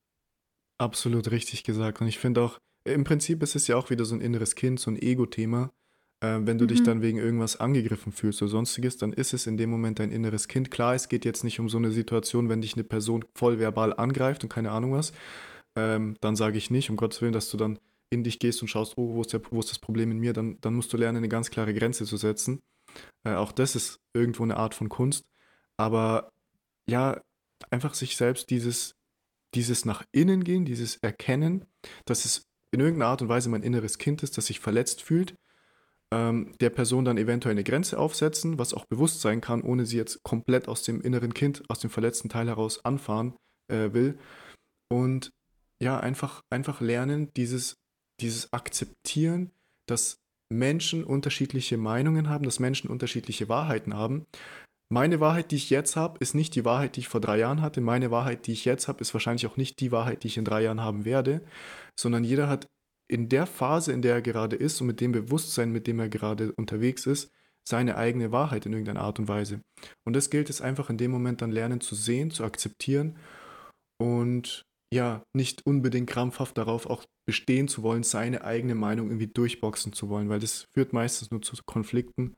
Absolut 0.79 1.31
richtig 1.31 1.64
gesagt. 1.64 2.00
Und 2.00 2.09
ich 2.09 2.18
finde 2.18 2.42
auch, 2.42 2.59
im 2.85 3.05
Prinzip 3.05 3.42
ist 3.42 3.55
es 3.55 3.66
ja 3.66 3.76
auch 3.76 3.90
wieder 3.90 4.05
so 4.05 4.14
ein 4.14 4.20
inneres 4.20 4.55
Kind, 4.55 4.81
so 4.81 4.90
ein 4.90 4.96
Ego-Thema. 4.96 5.70
Äh, 6.20 6.40
wenn 6.42 6.59
du 6.59 6.64
mhm. 6.64 6.68
dich 6.68 6.83
dann 6.83 7.02
wegen 7.02 7.18
irgendwas 7.18 7.59
angegriffen 7.59 8.12
fühlst 8.12 8.42
oder 8.42 8.50
sonstiges, 8.50 8.96
dann 8.96 9.12
ist 9.12 9.33
es 9.33 9.46
in 9.46 9.56
dem 9.56 9.70
Moment 9.70 9.98
dein 9.98 10.12
inneres 10.12 10.48
Kind. 10.48 10.70
Klar, 10.70 10.94
es 10.94 11.09
geht 11.09 11.24
jetzt 11.24 11.44
nicht 11.44 11.59
um 11.61 11.68
so 11.68 11.78
eine 11.78 11.90
Situation, 11.90 12.48
wenn 12.48 12.61
dich 12.61 12.74
eine 12.74 12.85
Person 12.85 13.24
voll 13.35 13.59
verbal 13.59 13.94
angreift 13.94 14.42
und 14.42 14.50
keine 14.50 14.70
Ahnung 14.70 14.92
was. 14.92 15.12
Ähm, 15.76 16.16
dann 16.20 16.37
sage 16.37 16.59
ich 16.59 16.70
nicht, 16.70 16.90
um 16.90 16.96
Gottes 16.96 17.22
Willen, 17.22 17.33
dass 17.33 17.50
du 17.50 17.56
dann 17.56 17.78
in 18.11 18.24
dich 18.24 18.38
gehst 18.38 18.61
und 18.61 18.68
schaust, 18.68 18.98
oh, 18.98 19.14
wo 19.14 19.20
ist, 19.22 19.33
der, 19.33 19.40
wo 19.50 19.61
ist 19.61 19.70
das 19.70 19.78
Problem 19.78 20.11
in 20.11 20.18
mir, 20.18 20.33
dann, 20.33 20.59
dann 20.61 20.74
musst 20.74 20.92
du 20.92 20.96
lernen, 20.96 21.18
eine 21.18 21.28
ganz 21.28 21.50
klare 21.50 21.72
Grenze 21.72 22.04
zu 22.04 22.16
setzen. 22.16 22.61
Äh, 23.24 23.35
auch 23.35 23.52
das 23.52 23.76
ist 23.76 24.00
irgendwo 24.12 24.42
eine 24.42 24.56
Art 24.56 24.74
von 24.74 24.88
Kunst. 24.88 25.24
Aber 25.76 26.33
ja, 26.88 27.20
einfach 27.70 27.94
sich 27.94 28.16
selbst 28.16 28.50
dieses, 28.50 28.96
dieses 29.54 29.85
nach 29.85 30.04
innen 30.12 30.44
gehen, 30.44 30.64
dieses 30.64 30.96
Erkennen, 30.96 31.64
dass 32.04 32.24
es 32.24 32.42
in 32.72 32.80
irgendeiner 32.80 33.11
Art 33.11 33.22
und 33.22 33.28
Weise 33.28 33.48
mein 33.48 33.62
inneres 33.62 33.98
Kind 33.98 34.22
ist, 34.22 34.37
das 34.37 34.46
sich 34.46 34.61
verletzt 34.61 35.02
fühlt 35.02 35.35
ähm, 36.12 36.53
der 36.61 36.70
Person 36.70 37.05
dann 37.05 37.18
eventuell 37.18 37.53
eine 37.53 37.64
Grenze 37.64 37.99
aufsetzen, 37.99 38.59
was 38.59 38.75
auch 38.75 38.85
bewusst 38.87 39.20
sein 39.20 39.40
kann, 39.40 39.62
ohne 39.62 39.87
sie 39.87 39.96
jetzt 39.96 40.23
komplett 40.23 40.68
aus 40.68 40.83
dem 40.83 41.01
inneren 41.01 41.35
Kind, 41.35 41.62
aus 41.68 41.81
dem 41.81 41.90
verletzten 41.90 42.29
Teil 42.29 42.49
heraus 42.49 42.85
anfahren 42.85 43.35
äh, 43.68 43.92
will. 43.92 44.18
Und 44.92 45.31
ja, 45.83 45.99
einfach, 45.99 46.42
einfach 46.51 46.81
lernen, 46.81 47.33
dieses, 47.37 47.77
dieses 48.20 48.53
Akzeptieren, 48.53 49.51
dass 49.88 50.16
Menschen 50.53 51.05
unterschiedliche 51.05 51.79
Meinungen 51.79 52.29
haben, 52.29 52.44
dass 52.44 52.59
Menschen 52.59 52.90
unterschiedliche 52.90 53.49
Wahrheiten 53.49 53.94
haben. 53.94 54.27
Meine 54.92 55.20
Wahrheit, 55.20 55.53
die 55.53 55.57
ich 55.57 55.70
jetzt 55.70 55.94
habe, 55.94 56.18
ist 56.18 56.35
nicht 56.35 56.57
die 56.57 56.64
Wahrheit, 56.64 56.96
die 56.96 57.01
ich 57.01 57.09
vor 57.09 57.20
drei 57.20 57.38
Jahren 57.38 57.62
hatte. 57.62 57.81
Meine 57.81 58.11
Wahrheit, 58.11 58.49
die 58.49 58.53
ich 58.53 58.64
jetzt 58.64 58.88
habe, 58.88 59.01
ist 59.01 59.14
wahrscheinlich 59.14 59.46
auch 59.46 59.57
nicht 59.57 59.79
die 59.79 59.92
Wahrheit, 59.92 60.25
die 60.25 60.27
ich 60.27 60.37
in 60.37 60.44
drei 60.44 60.62
Jahren 60.62 60.81
haben 60.81 61.05
werde, 61.05 61.42
sondern 61.99 62.25
jeder 62.25 62.49
hat 62.49 62.66
in 63.11 63.29
der 63.29 63.46
Phase, 63.46 63.92
in 63.92 64.03
der 64.03 64.14
er 64.14 64.23
gerade 64.23 64.57
ist 64.57 64.81
und 64.81 64.87
mit 64.87 65.01
dem 65.01 65.12
Bewusstsein, 65.12 65.73
mit 65.73 65.87
dem 65.87 65.99
er 65.99 66.09
gerade 66.09 66.53
unterwegs 66.53 67.07
ist, 67.07 67.33
seine 67.64 67.96
eigene 67.96 68.33
Wahrheit 68.33 68.66
in 68.66 68.73
irgendeiner 68.73 69.01
Art 69.01 69.18
und 69.18 69.29
Weise. 69.29 69.61
Und 70.05 70.14
das 70.14 70.31
gilt 70.31 70.49
es 70.49 70.61
einfach 70.61 70.90
in 70.90 70.96
dem 70.96 71.11
Moment 71.11 71.42
dann 71.42 71.51
lernen 71.51 71.81
zu 71.81 71.94
sehen, 71.94 72.31
zu 72.31 72.44
akzeptieren 72.44 73.16
und 73.99 74.64
ja, 74.92 75.23
nicht 75.33 75.66
unbedingt 75.66 76.09
krampfhaft 76.09 76.57
darauf 76.57 76.87
auch 76.87 77.05
bestehen 77.27 77.68
zu 77.68 77.83
wollen, 77.83 78.03
seine 78.03 78.44
eigene 78.44 78.75
Meinung 78.75 79.09
irgendwie 79.09 79.29
durchboxen 79.29 79.92
zu 79.92 80.09
wollen, 80.09 80.29
weil 80.29 80.40
das 80.40 80.66
führt 80.73 80.92
meistens 80.92 81.31
nur 81.31 81.42
zu 81.42 81.57
Konflikten. 81.64 82.37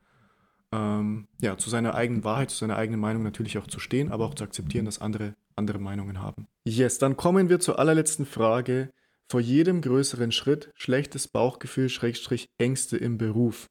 Ähm, 0.71 1.27
ja, 1.41 1.57
zu 1.57 1.69
seiner 1.69 1.95
eigenen 1.95 2.23
Wahrheit, 2.23 2.49
zu 2.49 2.57
seiner 2.57 2.77
eigenen 2.77 2.99
Meinung 2.99 3.23
natürlich 3.23 3.57
auch 3.57 3.67
zu 3.67 3.79
stehen, 3.79 4.11
aber 4.11 4.25
auch 4.25 4.35
zu 4.35 4.43
akzeptieren, 4.43 4.85
dass 4.85 5.01
andere 5.01 5.35
andere 5.55 5.79
Meinungen 5.79 6.19
haben. 6.19 6.47
Yes, 6.65 6.97
dann 6.97 7.17
kommen 7.17 7.49
wir 7.49 7.59
zur 7.59 7.79
allerletzten 7.79 8.25
Frage. 8.25 8.91
Vor 9.29 9.41
jedem 9.41 9.81
größeren 9.81 10.31
Schritt 10.31 10.71
schlechtes 10.75 11.27
Bauchgefühl, 11.27 11.89
Schrägstrich 11.89 12.49
Ängste 12.57 12.97
im 12.97 13.17
Beruf. 13.17 13.67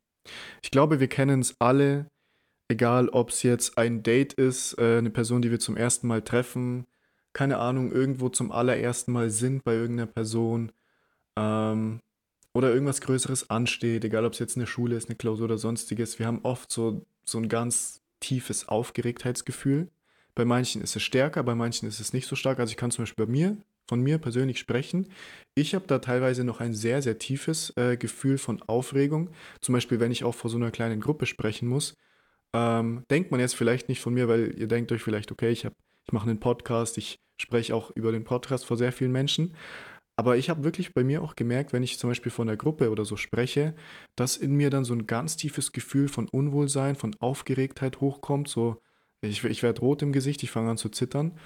Ich 0.62 0.70
glaube, 0.70 1.00
wir 1.00 1.08
kennen 1.08 1.40
es 1.40 1.54
alle, 1.58 2.06
egal 2.68 3.08
ob 3.08 3.30
es 3.30 3.42
jetzt 3.42 3.78
ein 3.78 4.02
Date 4.02 4.32
ist, 4.32 4.78
äh, 4.78 4.98
eine 4.98 5.10
Person, 5.10 5.42
die 5.42 5.50
wir 5.50 5.60
zum 5.60 5.76
ersten 5.76 6.06
Mal 6.06 6.22
treffen, 6.22 6.86
keine 7.32 7.58
Ahnung, 7.58 7.92
irgendwo 7.92 8.28
zum 8.28 8.52
allerersten 8.52 9.12
Mal 9.12 9.30
sind 9.30 9.64
bei 9.64 9.74
irgendeiner 9.74 10.06
Person 10.06 10.72
ähm, 11.36 12.00
oder 12.52 12.72
irgendwas 12.72 13.00
Größeres 13.00 13.50
ansteht, 13.50 14.04
egal 14.04 14.24
ob 14.24 14.34
es 14.34 14.38
jetzt 14.38 14.56
eine 14.56 14.66
Schule 14.66 14.96
ist, 14.96 15.08
eine 15.08 15.16
Klausur 15.16 15.46
oder 15.46 15.58
sonstiges. 15.58 16.18
Wir 16.18 16.26
haben 16.26 16.40
oft 16.42 16.70
so, 16.70 17.04
so 17.24 17.38
ein 17.38 17.48
ganz 17.48 18.02
tiefes 18.20 18.68
Aufgeregtheitsgefühl. 18.68 19.88
Bei 20.34 20.44
manchen 20.44 20.82
ist 20.82 20.96
es 20.96 21.02
stärker, 21.02 21.42
bei 21.42 21.54
manchen 21.54 21.88
ist 21.88 22.00
es 22.00 22.12
nicht 22.12 22.26
so 22.26 22.36
stark. 22.36 22.58
Also 22.58 22.70
ich 22.70 22.76
kann 22.76 22.90
zum 22.90 23.02
Beispiel 23.02 23.26
bei 23.26 23.32
mir 23.32 23.56
von 23.92 24.00
mir 24.00 24.16
persönlich 24.16 24.58
sprechen. 24.58 25.08
Ich 25.54 25.74
habe 25.74 25.86
da 25.86 25.98
teilweise 25.98 26.44
noch 26.44 26.60
ein 26.60 26.72
sehr, 26.72 27.02
sehr 27.02 27.18
tiefes 27.18 27.76
äh, 27.76 27.98
Gefühl 27.98 28.38
von 28.38 28.62
Aufregung. 28.62 29.28
Zum 29.60 29.74
Beispiel, 29.74 30.00
wenn 30.00 30.10
ich 30.10 30.24
auch 30.24 30.34
vor 30.34 30.48
so 30.48 30.56
einer 30.56 30.70
kleinen 30.70 30.98
Gruppe 30.98 31.26
sprechen 31.26 31.68
muss. 31.68 31.94
Ähm, 32.54 33.04
denkt 33.10 33.30
man 33.30 33.38
jetzt 33.38 33.54
vielleicht 33.54 33.90
nicht 33.90 34.00
von 34.00 34.14
mir, 34.14 34.28
weil 34.28 34.58
ihr 34.58 34.66
denkt 34.66 34.92
euch 34.92 35.02
vielleicht, 35.02 35.30
okay, 35.30 35.50
ich, 35.50 35.66
ich 35.66 36.12
mache 36.12 36.26
einen 36.26 36.40
Podcast, 36.40 36.96
ich 36.96 37.20
spreche 37.36 37.74
auch 37.74 37.90
über 37.90 38.12
den 38.12 38.24
Podcast 38.24 38.64
vor 38.64 38.78
sehr 38.78 38.92
vielen 38.92 39.12
Menschen. 39.12 39.54
Aber 40.16 40.38
ich 40.38 40.48
habe 40.48 40.64
wirklich 40.64 40.94
bei 40.94 41.04
mir 41.04 41.20
auch 41.20 41.36
gemerkt, 41.36 41.74
wenn 41.74 41.82
ich 41.82 41.98
zum 41.98 42.08
Beispiel 42.08 42.32
von 42.32 42.46
der 42.46 42.56
Gruppe 42.56 42.90
oder 42.90 43.04
so 43.04 43.18
spreche, 43.18 43.74
dass 44.16 44.38
in 44.38 44.54
mir 44.54 44.70
dann 44.70 44.86
so 44.86 44.94
ein 44.94 45.06
ganz 45.06 45.36
tiefes 45.36 45.72
Gefühl 45.72 46.08
von 46.08 46.30
Unwohlsein, 46.30 46.96
von 46.96 47.14
Aufgeregtheit 47.20 48.00
hochkommt. 48.00 48.48
So, 48.48 48.80
ich, 49.20 49.44
ich 49.44 49.62
werde 49.62 49.82
rot 49.82 50.00
im 50.00 50.12
Gesicht, 50.12 50.42
ich 50.42 50.50
fange 50.50 50.70
an 50.70 50.78
zu 50.78 50.88
zittern. 50.88 51.38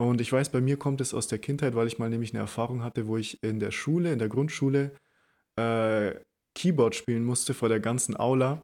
Und 0.00 0.22
ich 0.22 0.32
weiß, 0.32 0.48
bei 0.48 0.62
mir 0.62 0.78
kommt 0.78 1.02
es 1.02 1.12
aus 1.12 1.28
der 1.28 1.38
Kindheit, 1.38 1.74
weil 1.74 1.86
ich 1.86 1.98
mal 1.98 2.08
nämlich 2.08 2.32
eine 2.32 2.38
Erfahrung 2.38 2.82
hatte, 2.82 3.06
wo 3.06 3.18
ich 3.18 3.42
in 3.42 3.60
der 3.60 3.70
Schule, 3.70 4.10
in 4.10 4.18
der 4.18 4.30
Grundschule, 4.30 4.92
äh, 5.56 6.14
Keyboard 6.54 6.94
spielen 6.94 7.22
musste 7.22 7.52
vor 7.52 7.68
der 7.68 7.80
ganzen 7.80 8.16
Aula. 8.18 8.62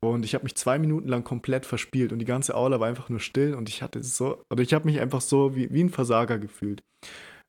Und 0.00 0.24
ich 0.24 0.34
habe 0.34 0.44
mich 0.44 0.54
zwei 0.54 0.78
Minuten 0.78 1.08
lang 1.08 1.24
komplett 1.24 1.66
verspielt 1.66 2.10
und 2.10 2.20
die 2.20 2.24
ganze 2.24 2.54
Aula 2.54 2.80
war 2.80 2.88
einfach 2.88 3.10
nur 3.10 3.20
still 3.20 3.54
und 3.54 3.68
ich 3.68 3.82
hatte 3.82 4.02
so, 4.02 4.42
oder 4.50 4.62
ich 4.62 4.72
habe 4.72 4.86
mich 4.86 4.98
einfach 4.98 5.20
so 5.20 5.54
wie, 5.54 5.70
wie 5.74 5.84
ein 5.84 5.90
Versager 5.90 6.38
gefühlt. 6.38 6.82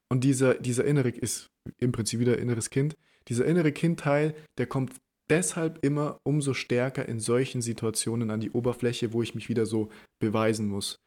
Und 0.10 0.26
dieser, 0.26 0.56
dieser 0.56 0.84
innere 0.84 1.08
ist 1.08 1.48
im 1.78 1.94
Prinzip 1.94 2.20
wieder 2.20 2.38
inneres 2.38 2.70
Kind. 2.72 2.98
Dieser 3.30 3.46
innere 3.46 3.72
Kindteil, 3.72 4.36
der 4.58 4.68
kommt 4.68 4.98
deshalb 5.30 5.80
immer 5.82 6.20
umso 6.24 6.54
stärker 6.54 7.08
in 7.08 7.22
solchen 7.22 7.62
Situationen 7.62 8.32
an 8.32 8.42
die 8.42 8.52
Oberfläche, 8.52 9.14
wo 9.14 9.24
ich 9.24 9.34
mich 9.34 9.48
wieder 9.48 9.66
so 9.66 9.90
beweisen 10.20 10.68
muss. 10.68 11.00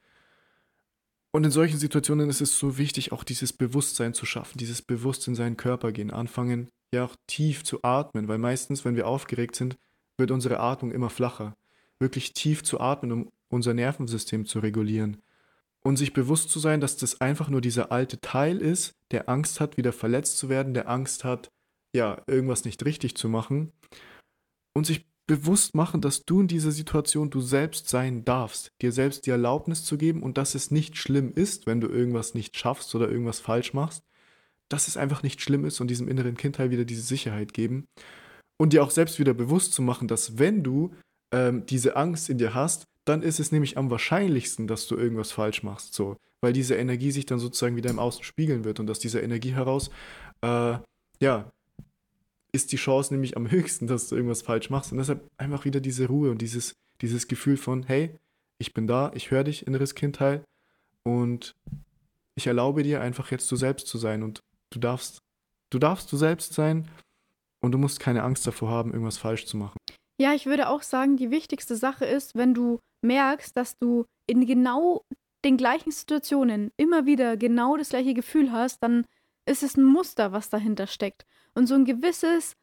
Und 1.36 1.44
in 1.44 1.50
solchen 1.50 1.78
Situationen 1.78 2.30
ist 2.30 2.40
es 2.40 2.58
so 2.58 2.78
wichtig, 2.78 3.12
auch 3.12 3.22
dieses 3.22 3.52
Bewusstsein 3.52 4.14
zu 4.14 4.24
schaffen, 4.24 4.56
dieses 4.56 4.80
Bewusstsein 4.80 5.32
in 5.32 5.36
seinen 5.36 5.56
Körper 5.58 5.92
gehen, 5.92 6.10
anfangen, 6.10 6.70
ja 6.94 7.04
auch 7.04 7.14
tief 7.26 7.62
zu 7.62 7.84
atmen, 7.84 8.26
weil 8.26 8.38
meistens, 8.38 8.86
wenn 8.86 8.96
wir 8.96 9.06
aufgeregt 9.06 9.54
sind, 9.54 9.76
wird 10.16 10.30
unsere 10.30 10.60
Atmung 10.60 10.92
immer 10.92 11.10
flacher. 11.10 11.54
Wirklich 11.98 12.32
tief 12.32 12.64
zu 12.64 12.80
atmen, 12.80 13.12
um 13.12 13.32
unser 13.50 13.74
Nervensystem 13.74 14.46
zu 14.46 14.60
regulieren. 14.60 15.18
Und 15.84 15.98
sich 15.98 16.14
bewusst 16.14 16.48
zu 16.48 16.58
sein, 16.58 16.80
dass 16.80 16.96
das 16.96 17.20
einfach 17.20 17.50
nur 17.50 17.60
dieser 17.60 17.92
alte 17.92 18.18
Teil 18.18 18.56
ist, 18.56 18.94
der 19.10 19.28
Angst 19.28 19.60
hat, 19.60 19.76
wieder 19.76 19.92
verletzt 19.92 20.38
zu 20.38 20.48
werden, 20.48 20.72
der 20.72 20.88
Angst 20.88 21.22
hat, 21.22 21.52
ja, 21.94 22.22
irgendwas 22.26 22.64
nicht 22.64 22.82
richtig 22.86 23.14
zu 23.14 23.28
machen. 23.28 23.74
Und 24.72 24.86
sich 24.86 25.04
bewusst 25.26 25.74
machen, 25.74 26.00
dass 26.00 26.24
du 26.24 26.40
in 26.40 26.48
dieser 26.48 26.70
Situation 26.70 27.30
du 27.30 27.40
selbst 27.40 27.88
sein 27.88 28.24
darfst, 28.24 28.72
dir 28.80 28.92
selbst 28.92 29.26
die 29.26 29.30
Erlaubnis 29.30 29.84
zu 29.84 29.98
geben 29.98 30.22
und 30.22 30.38
dass 30.38 30.54
es 30.54 30.70
nicht 30.70 30.96
schlimm 30.96 31.32
ist, 31.34 31.66
wenn 31.66 31.80
du 31.80 31.88
irgendwas 31.88 32.34
nicht 32.34 32.56
schaffst 32.56 32.94
oder 32.94 33.08
irgendwas 33.08 33.40
falsch 33.40 33.74
machst, 33.74 34.04
dass 34.68 34.88
es 34.88 34.96
einfach 34.96 35.22
nicht 35.22 35.40
schlimm 35.40 35.64
ist 35.64 35.80
und 35.80 35.88
diesem 35.88 36.08
inneren 36.08 36.36
Kindteil 36.36 36.70
wieder 36.70 36.84
diese 36.84 37.02
Sicherheit 37.02 37.52
geben 37.52 37.86
und 38.56 38.72
dir 38.72 38.82
auch 38.82 38.90
selbst 38.90 39.18
wieder 39.18 39.34
bewusst 39.34 39.72
zu 39.72 39.82
machen, 39.82 40.08
dass 40.08 40.38
wenn 40.38 40.62
du 40.62 40.92
ähm, 41.32 41.66
diese 41.66 41.96
Angst 41.96 42.30
in 42.30 42.38
dir 42.38 42.54
hast, 42.54 42.86
dann 43.04 43.22
ist 43.22 43.40
es 43.40 43.52
nämlich 43.52 43.78
am 43.78 43.90
wahrscheinlichsten, 43.90 44.66
dass 44.66 44.86
du 44.86 44.96
irgendwas 44.96 45.32
falsch 45.32 45.62
machst, 45.62 45.94
so, 45.94 46.16
weil 46.40 46.52
diese 46.52 46.74
Energie 46.74 47.10
sich 47.10 47.26
dann 47.26 47.38
sozusagen 47.38 47.76
wieder 47.76 47.90
im 47.90 47.98
Außen 47.98 48.24
spiegeln 48.24 48.64
wird 48.64 48.80
und 48.80 48.90
aus 48.90 48.98
dieser 48.98 49.22
Energie 49.22 49.54
heraus, 49.54 49.90
äh, 50.42 50.78
ja, 51.20 51.52
ist 52.56 52.72
die 52.72 52.76
Chance 52.76 53.14
nämlich 53.14 53.36
am 53.36 53.50
höchsten, 53.50 53.86
dass 53.86 54.08
du 54.08 54.16
irgendwas 54.16 54.42
falsch 54.42 54.70
machst. 54.70 54.90
Und 54.90 54.98
deshalb 54.98 55.28
einfach 55.36 55.64
wieder 55.64 55.80
diese 55.80 56.08
Ruhe 56.08 56.30
und 56.30 56.42
dieses, 56.42 56.74
dieses 57.00 57.28
Gefühl 57.28 57.56
von, 57.56 57.84
hey, 57.84 58.16
ich 58.58 58.74
bin 58.74 58.86
da, 58.86 59.12
ich 59.14 59.30
höre 59.30 59.44
dich, 59.44 59.66
inneres 59.66 59.94
Kindteil, 59.94 60.42
und 61.06 61.54
ich 62.34 62.48
erlaube 62.48 62.82
dir 62.82 63.00
einfach 63.00 63.30
jetzt 63.30 63.50
du 63.52 63.54
selbst 63.54 63.86
zu 63.86 63.96
sein 63.96 64.24
und 64.24 64.40
du 64.70 64.80
darfst, 64.80 65.20
du 65.70 65.78
darfst 65.78 66.10
du 66.10 66.16
selbst 66.16 66.52
sein 66.52 66.88
und 67.60 67.70
du 67.70 67.78
musst 67.78 68.00
keine 68.00 68.24
Angst 68.24 68.44
davor 68.44 68.70
haben, 68.70 68.90
irgendwas 68.90 69.16
falsch 69.16 69.46
zu 69.46 69.56
machen. 69.56 69.78
Ja, 70.20 70.34
ich 70.34 70.46
würde 70.46 70.68
auch 70.68 70.82
sagen, 70.82 71.16
die 71.16 71.30
wichtigste 71.30 71.76
Sache 71.76 72.06
ist, 72.06 72.34
wenn 72.34 72.54
du 72.54 72.80
merkst, 73.02 73.56
dass 73.56 73.78
du 73.78 74.04
in 74.26 74.46
genau 74.46 75.02
den 75.44 75.56
gleichen 75.56 75.92
Situationen 75.92 76.72
immer 76.76 77.06
wieder 77.06 77.36
genau 77.36 77.76
das 77.76 77.90
gleiche 77.90 78.14
Gefühl 78.14 78.50
hast, 78.50 78.82
dann 78.82 79.06
ist 79.46 79.62
es 79.62 79.76
ein 79.76 79.84
Muster, 79.84 80.32
was 80.32 80.50
dahinter 80.50 80.86
steckt. 80.86 81.24
Und 81.54 81.66
so 81.66 81.74
ein 81.74 81.84
gewisses 81.84 82.56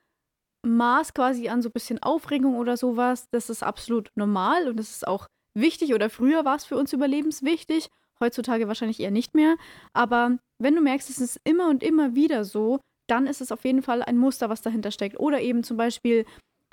Maß 0.65 1.13
quasi 1.13 1.49
an 1.49 1.61
so 1.61 1.69
ein 1.69 1.73
bisschen 1.73 2.01
Aufregung 2.01 2.55
oder 2.55 2.77
sowas, 2.77 3.27
das 3.31 3.49
ist 3.49 3.63
absolut 3.63 4.11
normal 4.15 4.67
und 4.67 4.77
das 4.77 4.91
ist 4.91 5.07
auch 5.07 5.27
wichtig 5.53 5.93
oder 5.93 6.09
früher 6.09 6.45
war 6.45 6.55
es 6.55 6.65
für 6.65 6.77
uns 6.77 6.93
überlebenswichtig, 6.93 7.89
heutzutage 8.19 8.67
wahrscheinlich 8.67 8.99
eher 8.99 9.11
nicht 9.11 9.35
mehr. 9.35 9.55
Aber 9.93 10.37
wenn 10.59 10.75
du 10.75 10.81
merkst, 10.81 11.09
es 11.09 11.19
ist 11.19 11.39
immer 11.43 11.69
und 11.69 11.83
immer 11.83 12.15
wieder 12.15 12.45
so, 12.45 12.79
dann 13.07 13.27
ist 13.27 13.41
es 13.41 13.51
auf 13.51 13.65
jeden 13.65 13.81
Fall 13.81 14.01
ein 14.01 14.17
Muster, 14.17 14.49
was 14.49 14.61
dahinter 14.61 14.91
steckt. 14.91 15.19
Oder 15.19 15.41
eben 15.41 15.63
zum 15.63 15.77
Beispiel 15.77 16.25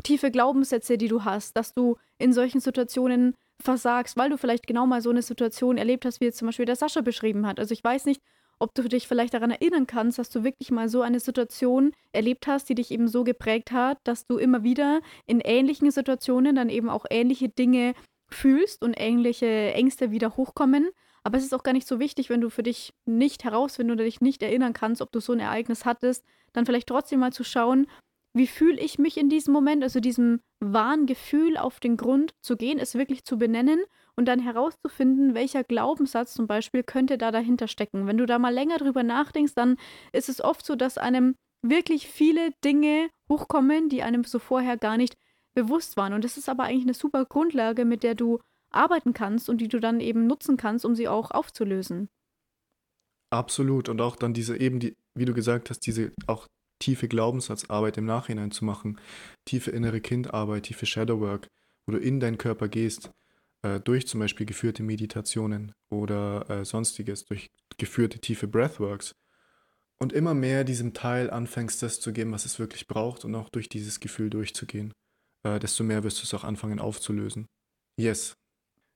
tiefe 0.02 0.30
Glaubenssätze, 0.30 0.96
die 0.96 1.08
du 1.08 1.24
hast, 1.24 1.56
dass 1.56 1.74
du 1.74 1.96
in 2.18 2.32
solchen 2.32 2.60
Situationen 2.60 3.34
versagst, 3.60 4.16
weil 4.16 4.30
du 4.30 4.38
vielleicht 4.38 4.66
genau 4.66 4.86
mal 4.86 5.02
so 5.02 5.10
eine 5.10 5.22
Situation 5.22 5.76
erlebt 5.76 6.04
hast, 6.04 6.20
wie 6.20 6.26
jetzt 6.26 6.38
zum 6.38 6.46
Beispiel 6.46 6.64
der 6.64 6.76
Sascha 6.76 7.00
beschrieben 7.02 7.46
hat. 7.46 7.58
Also 7.58 7.72
ich 7.72 7.84
weiß 7.84 8.06
nicht, 8.06 8.22
ob 8.60 8.74
du 8.74 8.82
dich 8.88 9.08
vielleicht 9.08 9.34
daran 9.34 9.50
erinnern 9.50 9.86
kannst, 9.86 10.18
dass 10.18 10.30
du 10.30 10.44
wirklich 10.44 10.70
mal 10.70 10.88
so 10.88 11.02
eine 11.02 11.18
Situation 11.18 11.92
erlebt 12.12 12.46
hast, 12.46 12.68
die 12.68 12.74
dich 12.74 12.90
eben 12.90 13.08
so 13.08 13.24
geprägt 13.24 13.72
hat, 13.72 13.98
dass 14.04 14.26
du 14.26 14.36
immer 14.36 14.62
wieder 14.62 15.00
in 15.26 15.40
ähnlichen 15.40 15.90
Situationen 15.90 16.54
dann 16.54 16.68
eben 16.68 16.88
auch 16.90 17.06
ähnliche 17.10 17.48
Dinge 17.48 17.94
fühlst 18.28 18.84
und 18.84 18.94
ähnliche 18.96 19.72
Ängste 19.74 20.10
wieder 20.10 20.36
hochkommen. 20.36 20.90
Aber 21.22 21.38
es 21.38 21.44
ist 21.44 21.54
auch 21.54 21.62
gar 21.62 21.72
nicht 21.72 21.88
so 21.88 21.98
wichtig, 21.98 22.30
wenn 22.30 22.40
du 22.40 22.50
für 22.50 22.62
dich 22.62 22.92
nicht 23.06 23.44
herausfinden 23.44 23.92
oder 23.92 24.04
dich 24.04 24.20
nicht 24.20 24.42
erinnern 24.42 24.72
kannst, 24.72 25.02
ob 25.02 25.10
du 25.10 25.20
so 25.20 25.32
ein 25.32 25.40
Ereignis 25.40 25.84
hattest, 25.84 26.24
dann 26.52 26.66
vielleicht 26.66 26.88
trotzdem 26.88 27.20
mal 27.20 27.32
zu 27.32 27.44
schauen, 27.44 27.86
wie 28.32 28.46
fühle 28.46 28.80
ich 28.80 28.98
mich 28.98 29.16
in 29.16 29.28
diesem 29.28 29.52
Moment, 29.52 29.82
also 29.82 30.00
diesem 30.00 30.40
wahren 30.60 31.06
Gefühl 31.06 31.56
auf 31.56 31.80
den 31.80 31.96
Grund 31.96 32.32
zu 32.42 32.56
gehen, 32.56 32.78
es 32.78 32.94
wirklich 32.94 33.24
zu 33.24 33.38
benennen 33.38 33.80
und 34.20 34.26
dann 34.26 34.38
herauszufinden, 34.38 35.32
welcher 35.32 35.64
Glaubenssatz 35.64 36.34
zum 36.34 36.46
Beispiel 36.46 36.82
könnte 36.82 37.16
da 37.16 37.30
dahinter 37.30 37.68
stecken. 37.68 38.06
Wenn 38.06 38.18
du 38.18 38.26
da 38.26 38.38
mal 38.38 38.52
länger 38.52 38.76
drüber 38.76 39.02
nachdenkst, 39.02 39.54
dann 39.54 39.78
ist 40.12 40.28
es 40.28 40.44
oft 40.44 40.66
so, 40.66 40.76
dass 40.76 40.98
einem 40.98 41.36
wirklich 41.62 42.06
viele 42.06 42.50
Dinge 42.62 43.08
hochkommen, 43.30 43.88
die 43.88 44.02
einem 44.02 44.24
so 44.24 44.38
vorher 44.38 44.76
gar 44.76 44.98
nicht 44.98 45.16
bewusst 45.54 45.96
waren. 45.96 46.12
Und 46.12 46.22
das 46.22 46.36
ist 46.36 46.50
aber 46.50 46.64
eigentlich 46.64 46.84
eine 46.84 46.92
super 46.92 47.24
Grundlage, 47.24 47.86
mit 47.86 48.02
der 48.02 48.14
du 48.14 48.40
arbeiten 48.70 49.14
kannst 49.14 49.48
und 49.48 49.58
die 49.62 49.68
du 49.68 49.80
dann 49.80 50.00
eben 50.00 50.26
nutzen 50.26 50.58
kannst, 50.58 50.84
um 50.84 50.94
sie 50.94 51.08
auch 51.08 51.30
aufzulösen. 51.30 52.10
Absolut. 53.30 53.88
Und 53.88 54.02
auch 54.02 54.16
dann 54.16 54.34
diese 54.34 54.54
eben, 54.58 54.80
die, 54.80 54.98
wie 55.14 55.24
du 55.24 55.32
gesagt 55.32 55.70
hast, 55.70 55.80
diese 55.86 56.12
auch 56.26 56.46
tiefe 56.78 57.08
Glaubenssatzarbeit 57.08 57.96
im 57.96 58.04
Nachhinein 58.04 58.50
zu 58.50 58.66
machen, 58.66 59.00
tiefe 59.46 59.70
innere 59.70 60.02
Kindarbeit, 60.02 60.64
tiefe 60.64 60.84
Shadowwork, 60.84 61.48
wo 61.86 61.92
du 61.92 61.98
in 61.98 62.20
deinen 62.20 62.36
Körper 62.36 62.68
gehst, 62.68 63.10
äh, 63.62 63.80
durch 63.80 64.06
zum 64.06 64.20
Beispiel 64.20 64.46
geführte 64.46 64.82
Meditationen 64.82 65.72
oder 65.90 66.48
äh, 66.48 66.64
sonstiges, 66.64 67.24
durch 67.24 67.50
geführte 67.78 68.18
tiefe 68.18 68.48
Breathworks 68.48 69.14
und 69.98 70.12
immer 70.12 70.34
mehr 70.34 70.64
diesem 70.64 70.94
Teil 70.94 71.30
anfängst, 71.30 71.82
das 71.82 72.00
zu 72.00 72.12
geben, 72.12 72.32
was 72.32 72.46
es 72.46 72.58
wirklich 72.58 72.86
braucht 72.86 73.24
und 73.24 73.34
auch 73.34 73.48
durch 73.48 73.68
dieses 73.68 74.00
Gefühl 74.00 74.30
durchzugehen, 74.30 74.92
äh, 75.44 75.58
desto 75.58 75.84
mehr 75.84 76.04
wirst 76.04 76.20
du 76.20 76.24
es 76.24 76.34
auch 76.34 76.44
anfangen 76.44 76.80
aufzulösen. 76.80 77.46
Yes, 77.98 78.34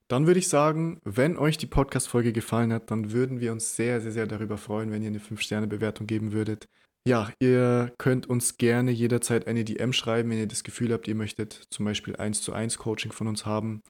dann 0.08 0.26
würde 0.26 0.38
ich 0.38 0.48
sagen, 0.48 1.00
wenn 1.04 1.38
euch 1.38 1.56
die 1.56 1.66
Podcast-Folge 1.66 2.32
gefallen 2.32 2.72
hat, 2.72 2.90
dann 2.90 3.12
würden 3.12 3.40
wir 3.40 3.52
uns 3.52 3.74
sehr, 3.74 4.00
sehr, 4.00 4.12
sehr 4.12 4.26
darüber 4.26 4.58
freuen, 4.58 4.90
wenn 4.90 5.02
ihr 5.02 5.08
eine 5.08 5.18
5-Sterne-Bewertung 5.18 6.06
geben 6.06 6.32
würdet. 6.32 6.66
Ja, 7.06 7.30
ihr 7.38 7.92
könnt 7.98 8.26
uns 8.26 8.56
gerne 8.56 8.90
jederzeit 8.90 9.46
eine 9.46 9.64
DM 9.64 9.92
schreiben, 9.92 10.30
wenn 10.30 10.38
ihr 10.38 10.46
das 10.46 10.64
Gefühl 10.64 10.92
habt, 10.92 11.08
ihr 11.08 11.14
möchtet 11.14 11.52
zum 11.70 11.84
Beispiel 11.84 12.16
1 12.16 12.42
zu 12.42 12.52
1 12.52 12.78
Coaching 12.78 13.12
von 13.12 13.26
uns 13.26 13.44
haben, 13.44 13.82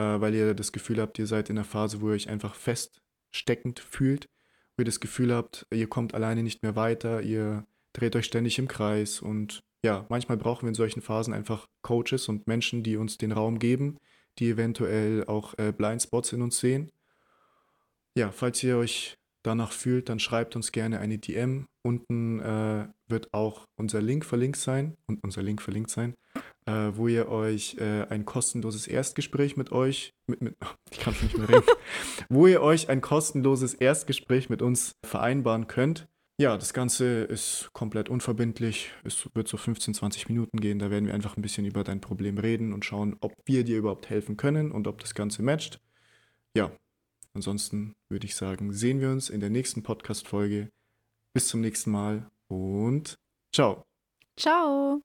weil 0.00 0.34
ihr 0.34 0.54
das 0.54 0.72
Gefühl 0.72 1.00
habt, 1.00 1.18
ihr 1.18 1.26
seid 1.26 1.50
in 1.50 1.58
einer 1.58 1.64
Phase, 1.64 2.00
wo 2.00 2.08
ihr 2.08 2.14
euch 2.14 2.28
einfach 2.28 2.54
feststeckend 2.54 3.80
fühlt, 3.80 4.28
wo 4.76 4.82
ihr 4.82 4.86
das 4.86 5.00
Gefühl 5.00 5.34
habt, 5.34 5.66
ihr 5.72 5.88
kommt 5.88 6.14
alleine 6.14 6.42
nicht 6.42 6.62
mehr 6.62 6.76
weiter, 6.76 7.22
ihr 7.22 7.66
dreht 7.92 8.16
euch 8.16 8.26
ständig 8.26 8.58
im 8.58 8.68
Kreis 8.68 9.20
und 9.20 9.62
ja, 9.84 10.06
manchmal 10.08 10.36
brauchen 10.36 10.62
wir 10.62 10.68
in 10.68 10.74
solchen 10.74 11.02
Phasen 11.02 11.34
einfach 11.34 11.66
Coaches 11.82 12.28
und 12.28 12.46
Menschen, 12.46 12.82
die 12.82 12.96
uns 12.96 13.18
den 13.18 13.32
Raum 13.32 13.58
geben, 13.58 13.98
die 14.38 14.50
eventuell 14.50 15.24
auch 15.26 15.58
äh, 15.58 15.72
Blindspots 15.72 16.32
in 16.32 16.42
uns 16.42 16.58
sehen. 16.58 16.92
Ja, 18.14 18.30
falls 18.30 18.62
ihr 18.62 18.76
euch 18.76 19.18
danach 19.42 19.72
fühlt, 19.72 20.08
dann 20.08 20.20
schreibt 20.20 20.54
uns 20.54 20.72
gerne 20.72 21.00
eine 21.00 21.18
DM. 21.18 21.66
Unten 21.82 22.40
äh, 22.40 22.86
wird 23.08 23.34
auch 23.34 23.66
unser 23.76 24.00
Link 24.00 24.24
verlinkt 24.24 24.58
sein 24.58 24.96
und 25.06 25.22
unser 25.22 25.42
Link 25.42 25.60
verlinkt 25.60 25.90
sein, 25.90 26.14
äh, 26.66 26.90
wo 26.94 27.08
ihr 27.08 27.28
euch 27.28 27.76
äh, 27.78 28.06
ein 28.08 28.24
kostenloses 28.24 28.86
Erstgespräch 28.86 29.56
mit 29.56 29.72
euch, 29.72 30.12
mit, 30.26 30.42
mit, 30.42 30.56
ich 30.90 31.00
kann 31.00 31.14
nicht 31.20 31.36
mehr 31.36 31.48
reden, 31.48 31.66
wo 32.28 32.46
ihr 32.46 32.62
euch 32.62 32.88
ein 32.88 33.00
kostenloses 33.00 33.74
Erstgespräch 33.74 34.48
mit 34.48 34.62
uns 34.62 34.92
vereinbaren 35.04 35.66
könnt. 35.66 36.08
Ja, 36.40 36.56
das 36.56 36.72
Ganze 36.72 37.24
ist 37.24 37.70
komplett 37.72 38.08
unverbindlich. 38.08 38.90
Es 39.04 39.28
wird 39.34 39.48
so 39.48 39.56
15, 39.56 39.94
20 39.94 40.28
Minuten 40.28 40.58
gehen. 40.58 40.78
Da 40.78 40.90
werden 40.90 41.06
wir 41.06 41.14
einfach 41.14 41.36
ein 41.36 41.42
bisschen 41.42 41.66
über 41.66 41.84
dein 41.84 42.00
Problem 42.00 42.38
reden 42.38 42.72
und 42.72 42.84
schauen, 42.84 43.16
ob 43.20 43.34
wir 43.44 43.64
dir 43.64 43.78
überhaupt 43.78 44.08
helfen 44.08 44.36
können 44.36 44.72
und 44.72 44.88
ob 44.88 45.00
das 45.00 45.14
Ganze 45.14 45.42
matcht. 45.42 45.80
Ja, 46.56 46.72
ansonsten 47.34 47.94
würde 48.08 48.26
ich 48.26 48.34
sagen, 48.34 48.72
sehen 48.72 49.00
wir 49.00 49.10
uns 49.10 49.30
in 49.30 49.40
der 49.40 49.50
nächsten 49.50 49.82
Podcast-Folge. 49.82 50.70
Bis 51.32 51.48
zum 51.48 51.62
nächsten 51.62 51.90
Mal 51.90 52.30
und 52.48 53.18
ciao. 53.54 53.84
Ciao. 54.36 55.00